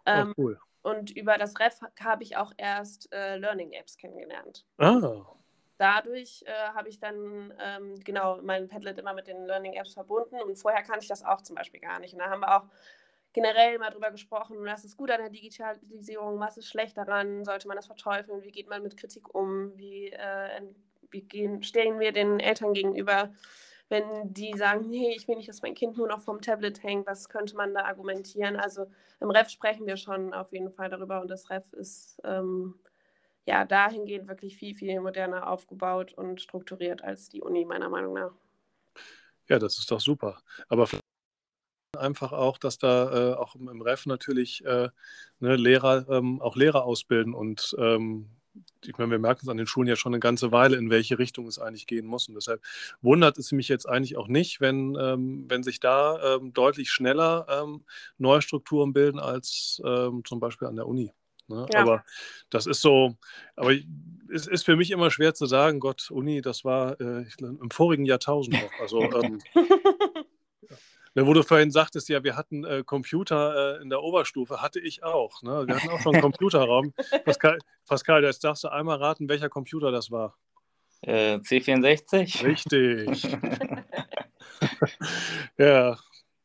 [0.06, 0.60] Ähm, oh, cool.
[0.82, 4.64] Und über das Ref habe ich auch erst äh, Learning Apps kennengelernt.
[4.78, 5.26] Ah,
[5.78, 10.40] dadurch äh, habe ich dann ähm, genau mein Padlet immer mit den Learning Apps verbunden
[10.40, 12.12] und vorher kannte ich das auch zum Beispiel gar nicht.
[12.12, 12.66] Und da haben wir auch
[13.32, 17.68] generell mal drüber gesprochen, was ist gut an der Digitalisierung, was ist schlecht daran, sollte
[17.68, 20.62] man das verteufeln, wie geht man mit Kritik um, wie, äh,
[21.10, 23.32] wie gehen, stellen wir den Eltern gegenüber,
[23.88, 27.06] wenn die sagen, nee, ich will nicht, dass mein Kind nur noch vom Tablet hängt,
[27.06, 28.56] was könnte man da argumentieren?
[28.56, 28.86] Also
[29.20, 32.74] im Ref sprechen wir schon auf jeden Fall darüber und das Ref ist ähm,
[33.48, 38.32] ja dahingehend wirklich viel, viel moderner aufgebaut und strukturiert als die Uni, meiner Meinung nach.
[39.48, 40.38] Ja, das ist doch super.
[40.68, 40.86] Aber
[41.96, 44.90] einfach auch, dass da äh, auch im, Ref natürlich äh,
[45.40, 48.28] ne, Lehrer ähm, auch Lehrer ausbilden und ähm,
[48.84, 51.18] ich meine, wir merken es an den Schulen ja schon eine ganze Weile, in welche
[51.18, 52.28] Richtung es eigentlich gehen muss.
[52.28, 52.60] Und deshalb
[53.02, 57.46] wundert es mich jetzt eigentlich auch nicht, wenn, ähm, wenn sich da ähm, deutlich schneller
[57.48, 57.84] ähm,
[58.16, 61.12] neue Strukturen bilden als ähm, zum Beispiel an der Uni.
[61.48, 61.66] Ne?
[61.72, 61.80] Ja.
[61.80, 62.04] Aber
[62.50, 63.16] das ist so,
[63.56, 63.72] aber
[64.32, 68.04] es ist für mich immer schwer zu sagen, Gott, Uni, das war äh, im vorigen
[68.04, 68.80] Jahrtausend noch.
[68.80, 69.40] Also ähm,
[71.18, 74.78] Ne, wo du vorhin sagtest, ja, wir hatten äh, Computer äh, in der Oberstufe, hatte
[74.78, 75.42] ich auch.
[75.42, 75.66] Ne?
[75.66, 76.94] Wir hatten auch schon einen Computerraum.
[77.24, 77.58] Pascal,
[77.88, 80.36] Pascal, jetzt darfst du einmal raten, welcher Computer das war.
[81.00, 82.44] Äh, C64.
[82.44, 83.36] Richtig.
[85.58, 85.98] ja,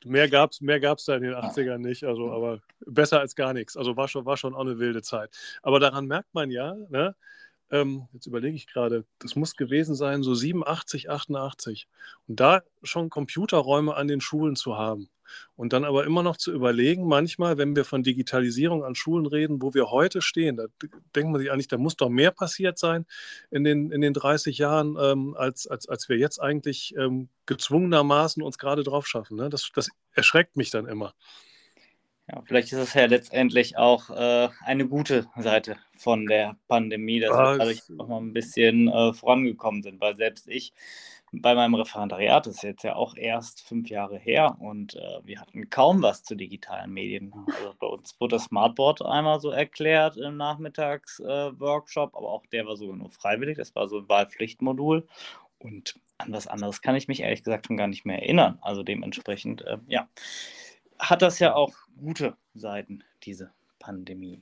[0.06, 3.54] mehr gab es mehr gab's da in den 80ern nicht, also aber besser als gar
[3.54, 3.78] nichts.
[3.78, 5.30] Also war schon, war schon auch eine wilde Zeit.
[5.62, 7.16] Aber daran merkt man ja, ne,
[7.74, 11.88] ähm, jetzt überlege ich gerade, das muss gewesen sein, so 87, 88.
[12.28, 15.10] Und da schon Computerräume an den Schulen zu haben.
[15.56, 19.64] Und dann aber immer noch zu überlegen, manchmal, wenn wir von Digitalisierung an Schulen reden,
[19.64, 20.66] wo wir heute stehen, da
[21.16, 23.08] denkt man sich eigentlich, da muss doch mehr passiert sein
[23.50, 28.44] in den, in den 30 Jahren, ähm, als, als, als wir jetzt eigentlich ähm, gezwungenermaßen
[28.44, 29.38] uns gerade drauf schaffen.
[29.38, 29.50] Ne?
[29.50, 31.16] Das, das erschreckt mich dann immer.
[32.28, 37.32] Ja, vielleicht ist es ja letztendlich auch äh, eine gute Seite von der Pandemie, dass
[37.32, 40.74] wir dadurch auch mal ein bisschen äh, vorangekommen sind, weil selbst ich
[41.34, 45.42] bei meinem Referendariat, das ist jetzt ja auch erst fünf Jahre her und äh, wir
[45.42, 47.34] hatten kaum was zu digitalen Medien.
[47.48, 52.78] Also bei uns wurde das Smartboard einmal so erklärt im Nachmittagsworkshop, aber auch der war
[52.78, 55.08] sogar nur freiwillig, das war so ein Wahlpflichtmodul
[55.58, 58.60] und an was anderes kann ich mich ehrlich gesagt schon gar nicht mehr erinnern.
[58.62, 60.08] Also dementsprechend, äh, ja
[61.10, 63.52] hat das ja auch gute Seiten, diese
[63.84, 64.42] Pandemie.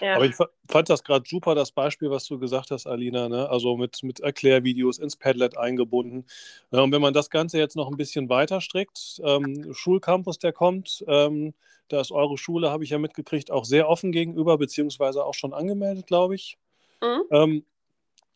[0.00, 0.16] Ja.
[0.16, 3.48] Aber ich fand das gerade super, das Beispiel, was du gesagt hast, Alina, ne?
[3.50, 6.24] also mit, mit Erklärvideos ins Padlet eingebunden.
[6.70, 10.54] Ja, und wenn man das Ganze jetzt noch ein bisschen weiter strickt, ähm, Schulcampus, der
[10.54, 11.52] kommt, ähm,
[11.88, 15.52] da ist eure Schule, habe ich ja mitgekriegt, auch sehr offen gegenüber, beziehungsweise auch schon
[15.52, 16.56] angemeldet, glaube ich.
[17.02, 17.22] Mhm.
[17.30, 17.64] Ähm,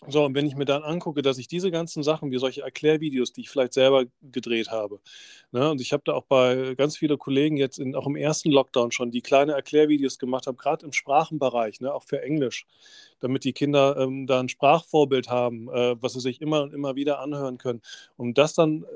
[0.07, 3.33] So, und wenn ich mir dann angucke, dass ich diese ganzen Sachen, wie solche Erklärvideos,
[3.33, 5.01] die ich vielleicht selber gedreht habe,
[5.51, 8.51] ne, und ich habe da auch bei ganz vielen Kollegen jetzt in, auch im ersten
[8.51, 12.67] Lockdown schon die kleine Erklärvideos gemacht habe, gerade im Sprachenbereich, ne, auch für Englisch,
[13.21, 16.97] damit die Kinder ähm, da ein Sprachvorbild haben, äh, was sie sich immer und immer
[16.97, 17.81] wieder anhören können.
[18.19, 18.87] Um das dann, äh,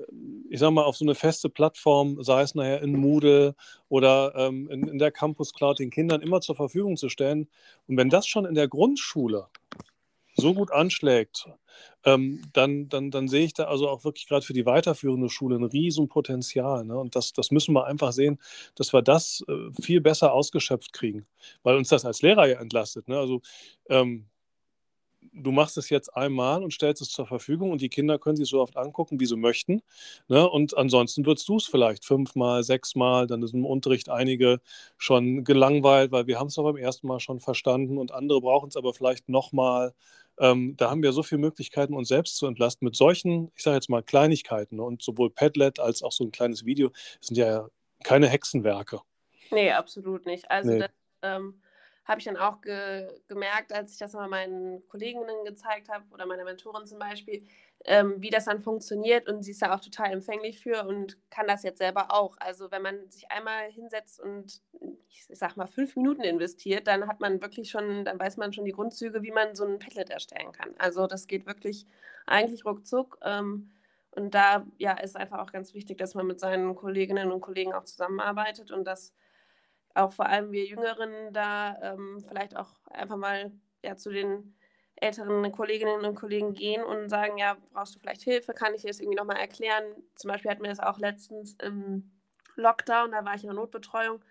[0.50, 3.54] ich sag mal, auf so eine feste Plattform, sei es nachher in Moodle
[3.88, 7.48] oder ähm, in, in der Campus Cloud, den Kindern immer zur Verfügung zu stellen.
[7.87, 9.46] Und wenn das schon in der Grundschule
[10.38, 11.48] so gut anschlägt,
[12.05, 15.57] ähm, dann, dann, dann sehe ich da also auch wirklich gerade für die weiterführende Schule
[15.57, 16.85] ein Riesenpotenzial.
[16.85, 16.96] Ne?
[16.98, 18.38] Und das, das müssen wir einfach sehen,
[18.74, 21.27] dass wir das äh, viel besser ausgeschöpft kriegen,
[21.62, 23.09] weil uns das als Lehrer ja entlastet.
[23.09, 23.18] Ne?
[23.18, 23.42] Also
[23.88, 24.29] ähm,
[25.33, 28.48] du machst es jetzt einmal und stellst es zur Verfügung und die Kinder können sich
[28.48, 29.83] so oft angucken, wie sie möchten.
[30.29, 30.48] Ne?
[30.48, 34.61] Und ansonsten würdest du es vielleicht fünfmal, sechsmal, dann ist im Unterricht einige
[34.96, 38.68] schon gelangweilt, weil wir haben es doch beim ersten Mal schon verstanden und andere brauchen
[38.68, 39.94] es aber vielleicht nochmal.
[40.40, 43.77] Ähm, da haben wir so viele Möglichkeiten, uns selbst zu entlasten mit solchen, ich sage
[43.77, 44.77] jetzt mal, Kleinigkeiten.
[44.77, 44.83] Ne?
[44.83, 47.68] Und sowohl Padlet als auch so ein kleines Video sind ja
[48.05, 49.01] keine Hexenwerke.
[49.51, 50.51] Nee, absolut nicht.
[50.51, 50.79] Also nee.
[50.81, 50.90] das
[51.22, 51.61] ähm,
[52.09, 56.25] habe ich dann auch ge gemerkt, als ich das mal meinen Kolleginnen gezeigt habe oder
[56.25, 57.47] meiner Mentorin zum Beispiel,
[57.85, 61.47] ähm, wie das dann funktioniert und sie ist da auch total empfänglich für und kann
[61.47, 62.37] das jetzt selber auch.
[62.40, 64.62] Also wenn man sich einmal hinsetzt und
[65.11, 68.64] ich sag mal fünf Minuten investiert, dann hat man wirklich schon, dann weiß man schon
[68.64, 70.75] die Grundzüge, wie man so ein Padlet erstellen kann.
[70.79, 71.87] Also das geht wirklich
[72.27, 73.18] eigentlich ruckzuck.
[73.23, 73.71] Ähm,
[74.12, 77.75] und da ja, ist einfach auch ganz wichtig, dass man mit seinen Kolleginnen und Kollegen
[77.75, 79.12] auch zusammenarbeitet und dass
[79.94, 84.55] auch vor allem wir Jüngeren da ähm, vielleicht auch einfach mal ja, zu den
[84.96, 88.88] älteren Kolleginnen und Kollegen gehen und sagen, ja, brauchst du vielleicht Hilfe, kann ich dir
[88.88, 89.85] das irgendwie nochmal erklären?
[90.16, 92.11] Zum Beispiel hatten wir das auch letztens im
[92.57, 94.24] Lockdown, da war ich in der Notbetreuung,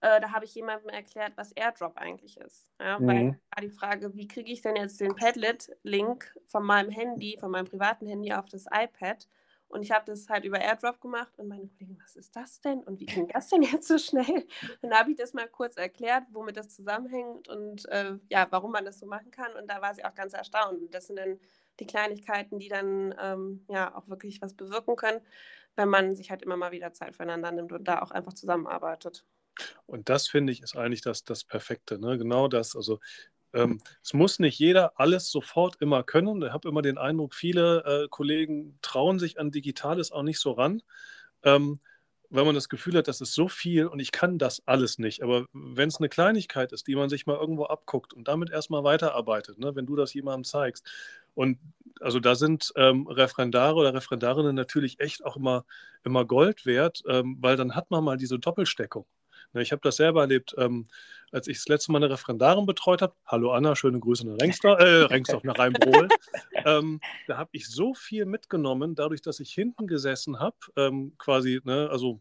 [0.00, 2.66] äh, da habe ich jemandem erklärt, was Airdrop eigentlich ist.
[2.80, 3.06] Ja, mhm.
[3.06, 7.50] Weil war die Frage, wie kriege ich denn jetzt den Padlet-Link von meinem Handy, von
[7.50, 9.28] meinem privaten Handy auf das iPad?
[9.68, 12.80] Und ich habe das halt über Airdrop gemacht und meine Kollegen, was ist das denn?
[12.80, 14.46] Und wie ging das denn jetzt so schnell?
[14.80, 18.84] Dann habe ich das mal kurz erklärt, womit das zusammenhängt und äh, ja, warum man
[18.84, 19.52] das so machen kann.
[19.54, 20.80] Und da war sie auch ganz erstaunt.
[20.80, 21.40] Und das sind dann
[21.80, 25.20] die Kleinigkeiten, die dann ähm, ja auch wirklich was bewirken können,
[25.74, 29.24] wenn man sich halt immer mal wieder Zeit füreinander nimmt und da auch einfach zusammenarbeitet.
[29.86, 31.98] Und das finde ich ist eigentlich das, das Perfekte.
[31.98, 32.18] Ne?
[32.18, 32.76] Genau das.
[32.76, 33.00] Also
[33.56, 36.42] ähm, es muss nicht jeder alles sofort immer können.
[36.42, 40.52] Ich habe immer den Eindruck, viele äh, Kollegen trauen sich an Digitales auch nicht so
[40.52, 40.82] ran,
[41.42, 41.80] ähm,
[42.28, 45.22] weil man das Gefühl hat, das ist so viel und ich kann das alles nicht.
[45.22, 48.84] Aber wenn es eine Kleinigkeit ist, die man sich mal irgendwo abguckt und damit erstmal
[48.84, 50.86] weiterarbeitet, ne, wenn du das jemandem zeigst.
[51.34, 51.58] Und
[52.00, 55.64] also da sind ähm, Referendare oder Referendarinnen natürlich echt auch immer,
[56.04, 59.06] immer Gold wert, ähm, weil dann hat man mal diese Doppelsteckung.
[59.52, 60.86] Ne, ich habe das selber erlebt, ähm,
[61.32, 63.14] als ich das letzte Mal eine Referendarin betreut habe.
[63.26, 66.08] Hallo Anna, schöne Grüße nach Rengsdorf, äh, Rengsdorf nach Rheinbrohl.
[66.64, 71.60] ähm, da habe ich so viel mitgenommen, dadurch, dass ich hinten gesessen habe, ähm, quasi,
[71.64, 72.20] ne, also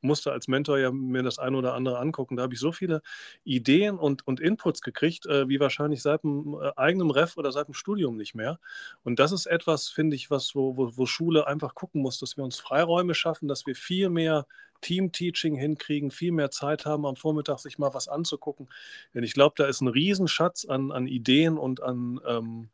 [0.00, 2.36] musste als Mentor ja mir das eine oder andere angucken.
[2.36, 3.02] Da habe ich so viele
[3.44, 7.68] Ideen und, und Inputs gekriegt, äh, wie wahrscheinlich seit dem äh, eigenen Ref oder seit
[7.68, 8.58] dem Studium nicht mehr.
[9.04, 12.36] Und das ist etwas, finde ich, was, wo, wo, wo Schule einfach gucken muss, dass
[12.36, 14.46] wir uns Freiräume schaffen, dass wir viel mehr
[14.80, 18.68] Team-Teaching hinkriegen, viel mehr Zeit haben, am Vormittag sich mal was anzugucken.
[19.14, 22.68] Denn ich glaube, da ist ein Riesenschatz an, an Ideen und an, ähm,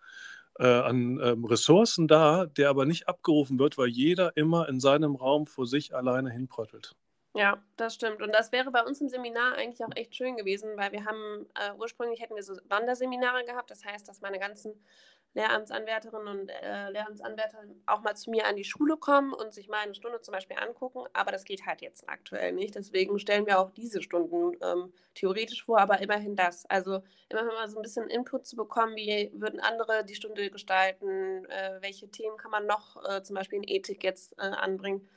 [0.59, 5.14] äh, an ähm, Ressourcen da, der aber nicht abgerufen wird, weil jeder immer in seinem
[5.17, 6.97] Raum vor sich alleine hinpröttelt.
[7.37, 8.23] Ja, das stimmt.
[8.23, 11.47] Und das wäre bei uns im Seminar eigentlich auch echt schön gewesen, weil wir haben
[11.57, 13.70] äh, ursprünglich hätten wir so Wanderseminare gehabt.
[13.73, 14.81] Das heißt, dass meine ganzen
[15.35, 19.79] Lehramtsanwärterinnen und äh, Lehramtsanwärter auch mal zu mir an die Schule kommen und sich mal
[19.81, 21.01] eine Stunde zum Beispiel angucken.
[21.12, 22.77] Aber das geht halt jetzt aktuell nicht.
[22.77, 26.66] Deswegen stellen wir auch diese Stunden ähm, theoretisch vor, aber immerhin das.
[26.66, 31.47] Also immerhin mal so ein bisschen Input zu bekommen, wie würden andere die Stunde gestalten,
[31.47, 35.09] äh, welche Themen kann man noch äh, zum Beispiel in Ethik jetzt äh, anbringen,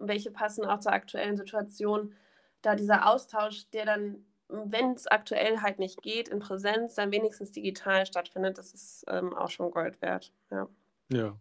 [0.00, 2.14] welche passen auch zur aktuellen Situation.
[2.62, 7.52] Da dieser Austausch, der dann wenn es aktuell halt nicht geht, in Präsenz, dann wenigstens
[7.52, 10.32] digital stattfindet, das ist ähm, auch schon Gold wert.
[10.50, 10.68] Ja.
[11.12, 11.36] ja.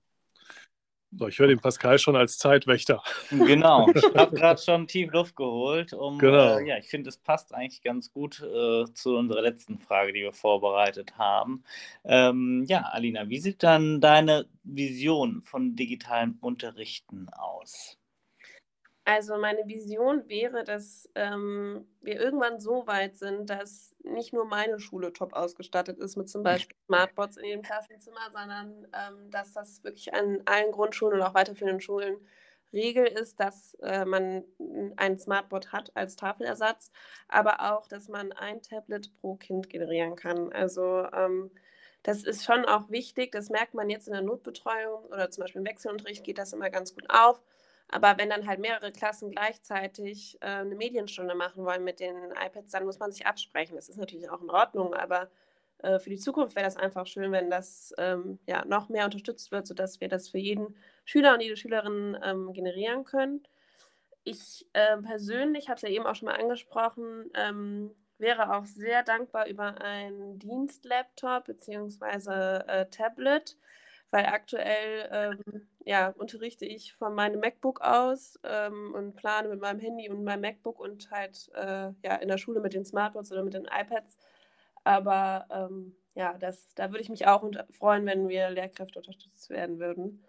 [1.11, 3.01] So, ich höre den Pascal schon als Zeitwächter.
[3.31, 5.91] Genau, ich habe gerade schon tief Luft geholt.
[5.91, 6.59] Um, genau.
[6.59, 10.21] Äh, ja, ich finde, es passt eigentlich ganz gut äh, zu unserer letzten Frage, die
[10.21, 11.63] wir vorbereitet haben.
[12.03, 17.98] Ähm, ja, Alina, wie sieht dann deine Vision von digitalen Unterrichten aus?
[19.09, 24.79] Also meine Vision wäre, dass ähm, wir irgendwann so weit sind, dass nicht nur meine
[24.79, 29.83] Schule top ausgestattet ist mit zum Beispiel Smartboards in jedem Klassenzimmer, sondern ähm, dass das
[29.83, 32.17] wirklich an allen Grundschulen und auch weiterführenden Schulen
[32.71, 34.43] Regel ist, dass äh, man
[34.97, 36.91] ein Smartboard hat als Tafelersatz,
[37.27, 40.53] aber auch, dass man ein Tablet pro Kind generieren kann.
[40.53, 41.49] Also ähm,
[42.03, 43.31] das ist schon auch wichtig.
[43.31, 46.69] Das merkt man jetzt in der Notbetreuung oder zum Beispiel im Wechselunterricht geht das immer
[46.69, 47.41] ganz gut auf.
[47.91, 52.71] Aber wenn dann halt mehrere Klassen gleichzeitig äh, eine Medienstunde machen wollen mit den iPads,
[52.71, 53.75] dann muss man sich absprechen.
[53.75, 55.30] Das ist natürlich auch in Ordnung, aber
[55.80, 59.52] äh, für die Zukunft wäre das einfach schön, wenn das ähm, ja, noch mehr unterstützt
[59.52, 60.75] wird, sodass wir das für jeden
[61.06, 63.43] Schüler und jede Schülerin ähm, generieren können.
[64.23, 69.04] Ich äh, persönlich, habe es ja eben auch schon mal angesprochen, ähm, wäre auch sehr
[69.04, 72.58] dankbar über einen Dienstlaptop bzw.
[72.67, 73.58] Äh, Tablet,
[74.12, 79.80] weil aktuell ähm, ja, unterrichte ich von meinem MacBook aus ähm, und plane mit meinem
[79.80, 83.43] Handy und meinem MacBook und halt äh, ja, in der Schule mit den Smartboards oder
[83.43, 84.15] mit den iPads.
[84.84, 89.80] Aber ähm, ja, das, da würde ich mich auch freuen, wenn wir Lehrkräfte unterstützt werden
[89.80, 90.23] würden,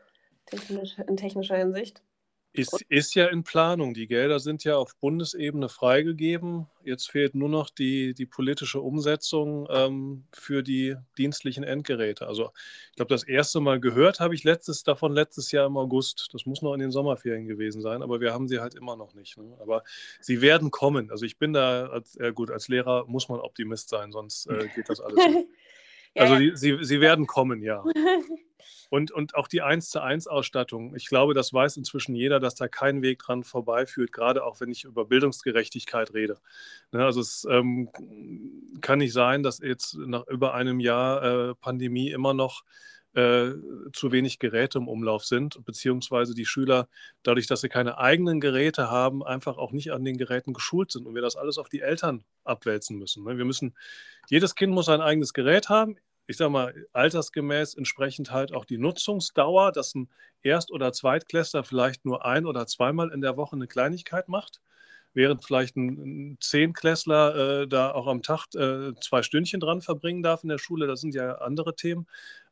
[0.47, 2.03] technisch, in technischer Hinsicht.
[2.53, 3.95] Ist, ist ja in Planung.
[3.95, 6.67] Die Gelder sind ja auf Bundesebene freigegeben.
[6.85, 12.27] Jetzt fehlt nur noch die, die politische Umsetzung ähm, für die dienstlichen Endgeräte.
[12.27, 12.51] Also
[12.91, 16.31] ich glaube, das erste Mal gehört habe ich letztes davon letztes Jahr im August.
[16.33, 19.15] Das muss noch in den Sommerferien gewesen sein, aber wir haben sie halt immer noch
[19.15, 19.39] nicht.
[19.39, 19.57] Ne?
[19.61, 19.85] Aber
[20.21, 21.13] sie werden kommen.
[21.13, 24.67] Also ich bin da, als, äh, gut, als Lehrer muss man Optimist sein, sonst äh,
[24.75, 25.49] geht das alles nicht.
[26.15, 27.85] ja, also die, sie, sie werden kommen, ja.
[28.93, 30.97] Und, und auch die 1 zu 1 Ausstattung.
[30.97, 34.69] Ich glaube, das weiß inzwischen jeder, dass da kein Weg dran vorbeiführt, gerade auch wenn
[34.73, 36.41] ich über Bildungsgerechtigkeit rede.
[36.91, 37.89] Ne, also es ähm,
[38.81, 42.65] kann nicht sein, dass jetzt nach über einem Jahr äh, Pandemie immer noch
[43.15, 43.51] äh,
[43.93, 46.89] zu wenig Geräte im Umlauf sind, beziehungsweise die Schüler,
[47.23, 51.07] dadurch, dass sie keine eigenen Geräte haben, einfach auch nicht an den Geräten geschult sind
[51.07, 53.25] und wir das alles auf die Eltern abwälzen müssen.
[53.25, 53.37] Ne.
[53.37, 53.75] Wir müssen,
[54.29, 55.97] jedes Kind muss ein eigenes Gerät haben
[56.31, 60.09] ich sage mal, altersgemäß entsprechend halt auch die Nutzungsdauer, dass ein
[60.43, 64.61] Erst- oder Zweitklässler vielleicht nur ein- oder zweimal in der Woche eine Kleinigkeit macht,
[65.13, 70.45] während vielleicht ein Zehnklässler äh, da auch am Tag äh, zwei Stündchen dran verbringen darf
[70.45, 70.87] in der Schule.
[70.87, 72.07] Das sind ja andere Themen.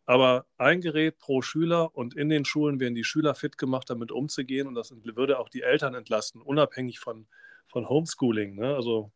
[0.09, 4.11] Aber ein Gerät pro Schüler und in den Schulen werden die Schüler fit gemacht, damit
[4.11, 7.27] umzugehen und das würde auch die Eltern entlasten, unabhängig von,
[7.67, 8.55] von Homeschooling.
[8.55, 8.75] Ne?
[8.75, 9.13] Also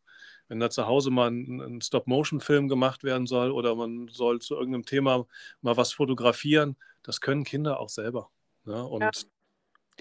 [0.49, 4.53] wenn da zu Hause mal ein, ein Stop-Motion-Film gemacht werden soll oder man soll zu
[4.53, 5.25] irgendeinem Thema
[5.61, 8.29] mal was fotografieren, das können Kinder auch selber.
[8.63, 8.85] Ne?
[8.85, 9.11] Und, ja.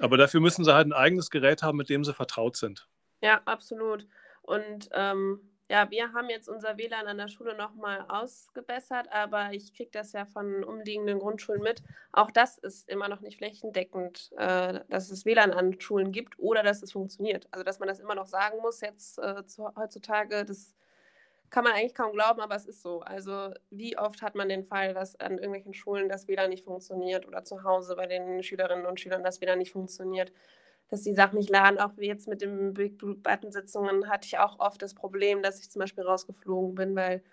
[0.01, 2.87] Aber dafür müssen sie halt ein eigenes Gerät haben, mit dem sie vertraut sind.
[3.23, 4.07] Ja, absolut.
[4.43, 5.41] Und ähm,
[5.73, 10.13] ja, wir haben jetzt unser WLAN an der Schule nochmal ausgebessert, aber ich kriege das
[10.13, 11.83] ja von umliegenden Grundschulen mit.
[12.13, 16.63] Auch das ist immer noch nicht flächendeckend, äh, dass es WLAN an Schulen gibt oder
[16.63, 17.49] dass es funktioniert.
[17.53, 20.75] Also, dass man das immer noch sagen muss jetzt äh, zu, heutzutage, das
[21.49, 23.01] kann man eigentlich kaum glauben, aber es ist so.
[23.01, 27.27] Also, wie oft hat man den Fall, dass an irgendwelchen Schulen das WLAN nicht funktioniert
[27.27, 30.35] oder zu Hause bei den Schülerinnen und Schülern das WLAN nicht funktioniert?
[30.93, 31.81] Dass die Sachen nicht laden.
[31.81, 35.43] Auch wie jetzt mit den Big Blue Button Sitzungen hatte ich auch oft das Problem,
[35.43, 37.25] dass ich zum Beispiel rausgeflogen bin, weil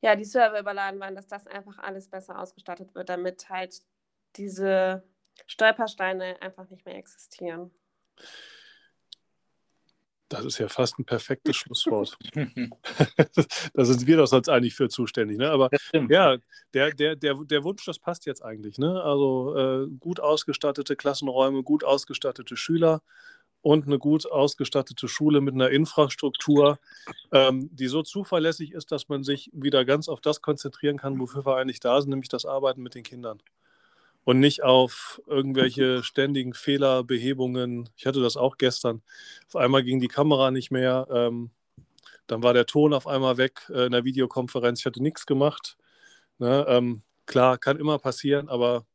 [0.00, 3.82] ja die Server überladen waren, dass das einfach alles besser ausgestattet wird, damit halt
[4.36, 5.02] diese
[5.48, 7.72] Stolpersteine einfach nicht mehr existieren.
[10.34, 12.16] Das ist ja fast ein perfektes Schlusswort.
[13.74, 15.38] da sind wir doch sonst eigentlich für zuständig.
[15.38, 15.50] Ne?
[15.50, 15.70] Aber
[16.08, 16.36] ja,
[16.72, 18.78] der, der, der, der Wunsch, das passt jetzt eigentlich.
[18.78, 19.02] Ne?
[19.02, 23.02] Also äh, gut ausgestattete Klassenräume, gut ausgestattete Schüler
[23.62, 26.78] und eine gut ausgestattete Schule mit einer Infrastruktur,
[27.32, 31.46] ähm, die so zuverlässig ist, dass man sich wieder ganz auf das konzentrieren kann, wofür
[31.46, 33.40] wir eigentlich da sind, nämlich das Arbeiten mit den Kindern
[34.24, 37.90] und nicht auf irgendwelche ständigen Fehlerbehebungen.
[37.96, 39.02] Ich hatte das auch gestern.
[39.48, 41.06] Auf einmal ging die Kamera nicht mehr.
[41.10, 41.50] Ähm,
[42.26, 44.80] dann war der Ton auf einmal weg äh, in der Videokonferenz.
[44.80, 45.76] Ich hatte nichts gemacht.
[46.38, 46.64] Ne?
[46.68, 48.86] Ähm, klar, kann immer passieren, aber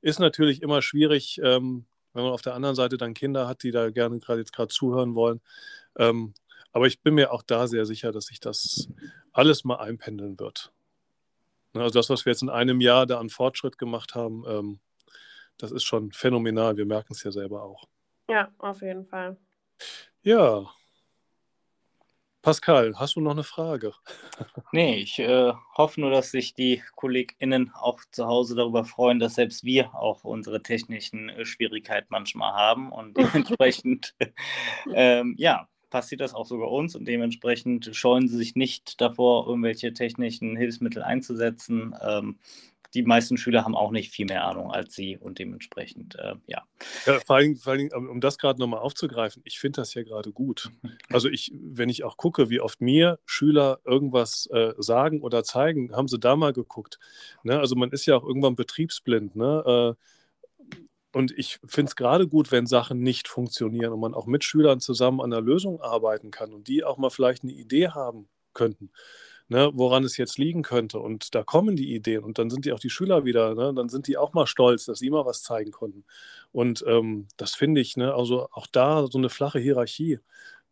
[0.00, 3.72] ist natürlich immer schwierig, ähm, wenn man auf der anderen Seite dann Kinder hat, die
[3.72, 5.40] da gerne gerade jetzt gerade zuhören wollen.
[5.98, 6.34] Ähm,
[6.72, 8.88] aber ich bin mir auch da sehr sicher, dass sich das
[9.32, 10.72] alles mal einpendeln wird.
[11.76, 14.80] Ne, also das, was wir jetzt in einem Jahr da an Fortschritt gemacht haben, ähm,
[15.58, 16.76] das ist schon phänomenal.
[16.76, 17.84] Wir merken es ja selber auch.
[18.30, 19.36] Ja, auf jeden Fall.
[20.22, 20.70] Ja.
[22.40, 23.92] Pascal, hast du noch eine Frage?
[24.72, 29.34] Nee, ich äh, hoffe nur, dass sich die KollegInnen auch zu Hause darüber freuen, dass
[29.34, 34.14] selbst wir auch unsere technischen äh, Schwierigkeiten manchmal haben und dementsprechend,
[34.94, 39.92] ähm, ja, passiert das auch sogar uns und dementsprechend scheuen sie sich nicht davor, irgendwelche
[39.92, 41.94] technischen Hilfsmittel einzusetzen.
[42.00, 42.38] Ähm,
[42.94, 46.62] die meisten Schüler haben auch nicht viel mehr Ahnung als sie und dementsprechend, äh, ja.
[47.04, 47.20] ja.
[47.26, 50.70] Vor allem, vor allem um das gerade nochmal aufzugreifen, ich finde das ja gerade gut.
[51.10, 55.94] Also ich, wenn ich auch gucke, wie oft mir Schüler irgendwas äh, sagen oder zeigen,
[55.94, 56.98] haben sie da mal geguckt.
[57.42, 57.58] Ne?
[57.58, 59.36] Also man ist ja auch irgendwann betriebsblind.
[59.36, 59.96] Ne?
[59.96, 60.02] Äh,
[61.16, 64.80] und ich finde es gerade gut, wenn Sachen nicht funktionieren und man auch mit Schülern
[64.80, 68.90] zusammen an der Lösung arbeiten kann und die auch mal vielleicht eine Idee haben könnten.
[69.48, 70.98] ne, woran es jetzt liegen könnte.
[71.00, 73.88] Und da kommen die Ideen und dann sind die auch die Schüler wieder, ne, dann
[73.88, 76.04] sind die auch mal stolz, dass sie mal was zeigen konnten.
[76.52, 80.20] Und ähm, das finde ich, ne, also auch da so eine flache Hierarchie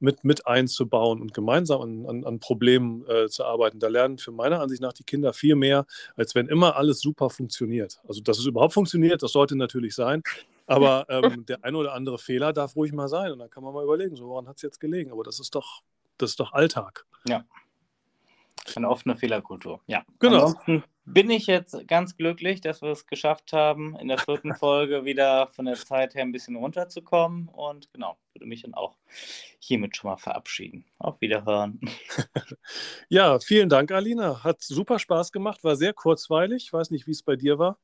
[0.04, 3.80] mit, mit einzubauen und gemeinsam an, an, an Problemen äh, zu arbeiten.
[3.80, 7.30] Da lernen für meiner Ansicht nach die Kinder viel mehr, als wenn immer alles super
[7.30, 8.00] funktioniert.
[8.06, 10.22] Also, dass es überhaupt funktioniert, das sollte natürlich sein.
[10.66, 13.32] Aber ähm, der ein oder andere Fehler darf ruhig mal sein.
[13.32, 15.10] Und dann kann man mal überlegen, so woran hat es jetzt gelegen.
[15.10, 15.82] Aber das ist doch,
[16.18, 17.06] das ist doch Alltag.
[17.26, 17.44] Ja.
[18.76, 19.80] Eine offene Fehlerkultur.
[19.86, 20.04] Ja.
[20.20, 20.46] Genau.
[20.46, 25.04] Ansonsten bin ich jetzt ganz glücklich, dass wir es geschafft haben, in der vierten Folge
[25.04, 27.48] wieder von der Zeit her ein bisschen runterzukommen.
[27.48, 28.96] Und genau, würde mich dann auch
[29.58, 30.84] hiermit schon mal verabschieden.
[30.98, 31.80] Auf Wiederhören.
[33.08, 34.42] Ja, vielen Dank, Alina.
[34.42, 36.64] Hat super Spaß gemacht, war sehr kurzweilig.
[36.64, 37.78] Ich weiß nicht, wie es bei dir war.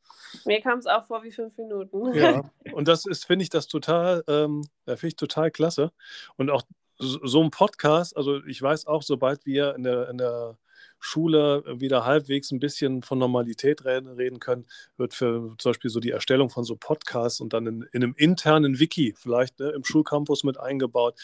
[0.45, 2.13] Mir kam es auch vor wie fünf Minuten.
[2.15, 5.93] Ja, und das ist, finde ich, das total, ähm, finde ich total klasse.
[6.37, 6.63] Und auch
[6.99, 10.59] so so ein Podcast, also ich weiß auch, sobald wir in der, in der
[11.01, 15.99] Schule wieder halbwegs ein bisschen von Normalität reden, reden können, wird für zum Beispiel so
[15.99, 19.85] die Erstellung von so Podcasts und dann in, in einem internen Wiki vielleicht ne, im
[19.85, 21.19] Schulcampus mit eingebaut,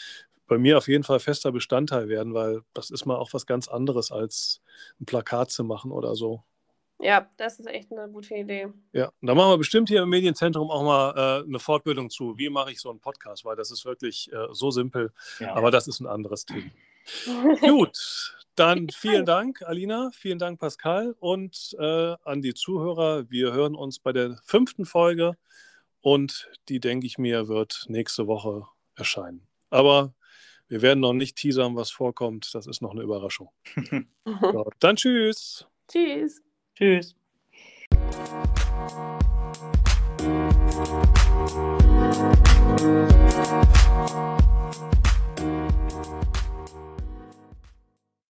[0.47, 3.67] bei mir auf jeden Fall fester Bestandteil werden, weil das ist mal auch was ganz
[3.67, 4.61] anderes als
[4.99, 6.43] ein Plakat zu machen oder so.
[6.99, 8.69] Ja, das ist echt eine gute Idee.
[8.91, 12.39] Ja, und da machen wir bestimmt hier im Medienzentrum auch mal äh, eine Fortbildung zu.
[12.39, 13.45] Wie mache ich so einen Podcast?
[13.45, 15.53] Weil das ist wirklich äh, so simpel, Ja.
[15.53, 16.71] aber das ist ein anderes Thema.
[17.61, 23.29] Gut, dann vielen Dank, Alina, vielen Dank, Pascal und äh, an die Zuhörer.
[23.29, 25.37] Wir hören uns bei der fünften Folge
[26.01, 28.63] und die, denke ich mir, wird nächste Woche
[28.95, 29.45] erscheinen.
[29.69, 30.15] Aber
[30.67, 32.49] wir werden noch nicht teasern, was vorkommt.
[32.55, 33.51] Das ist noch eine Überraschung.
[34.25, 35.67] so, dann tschüss.
[35.87, 36.41] Tschüss.
[36.73, 37.15] Tschüss.
[42.77, 43.21] Thank
[46.25, 46.36] you.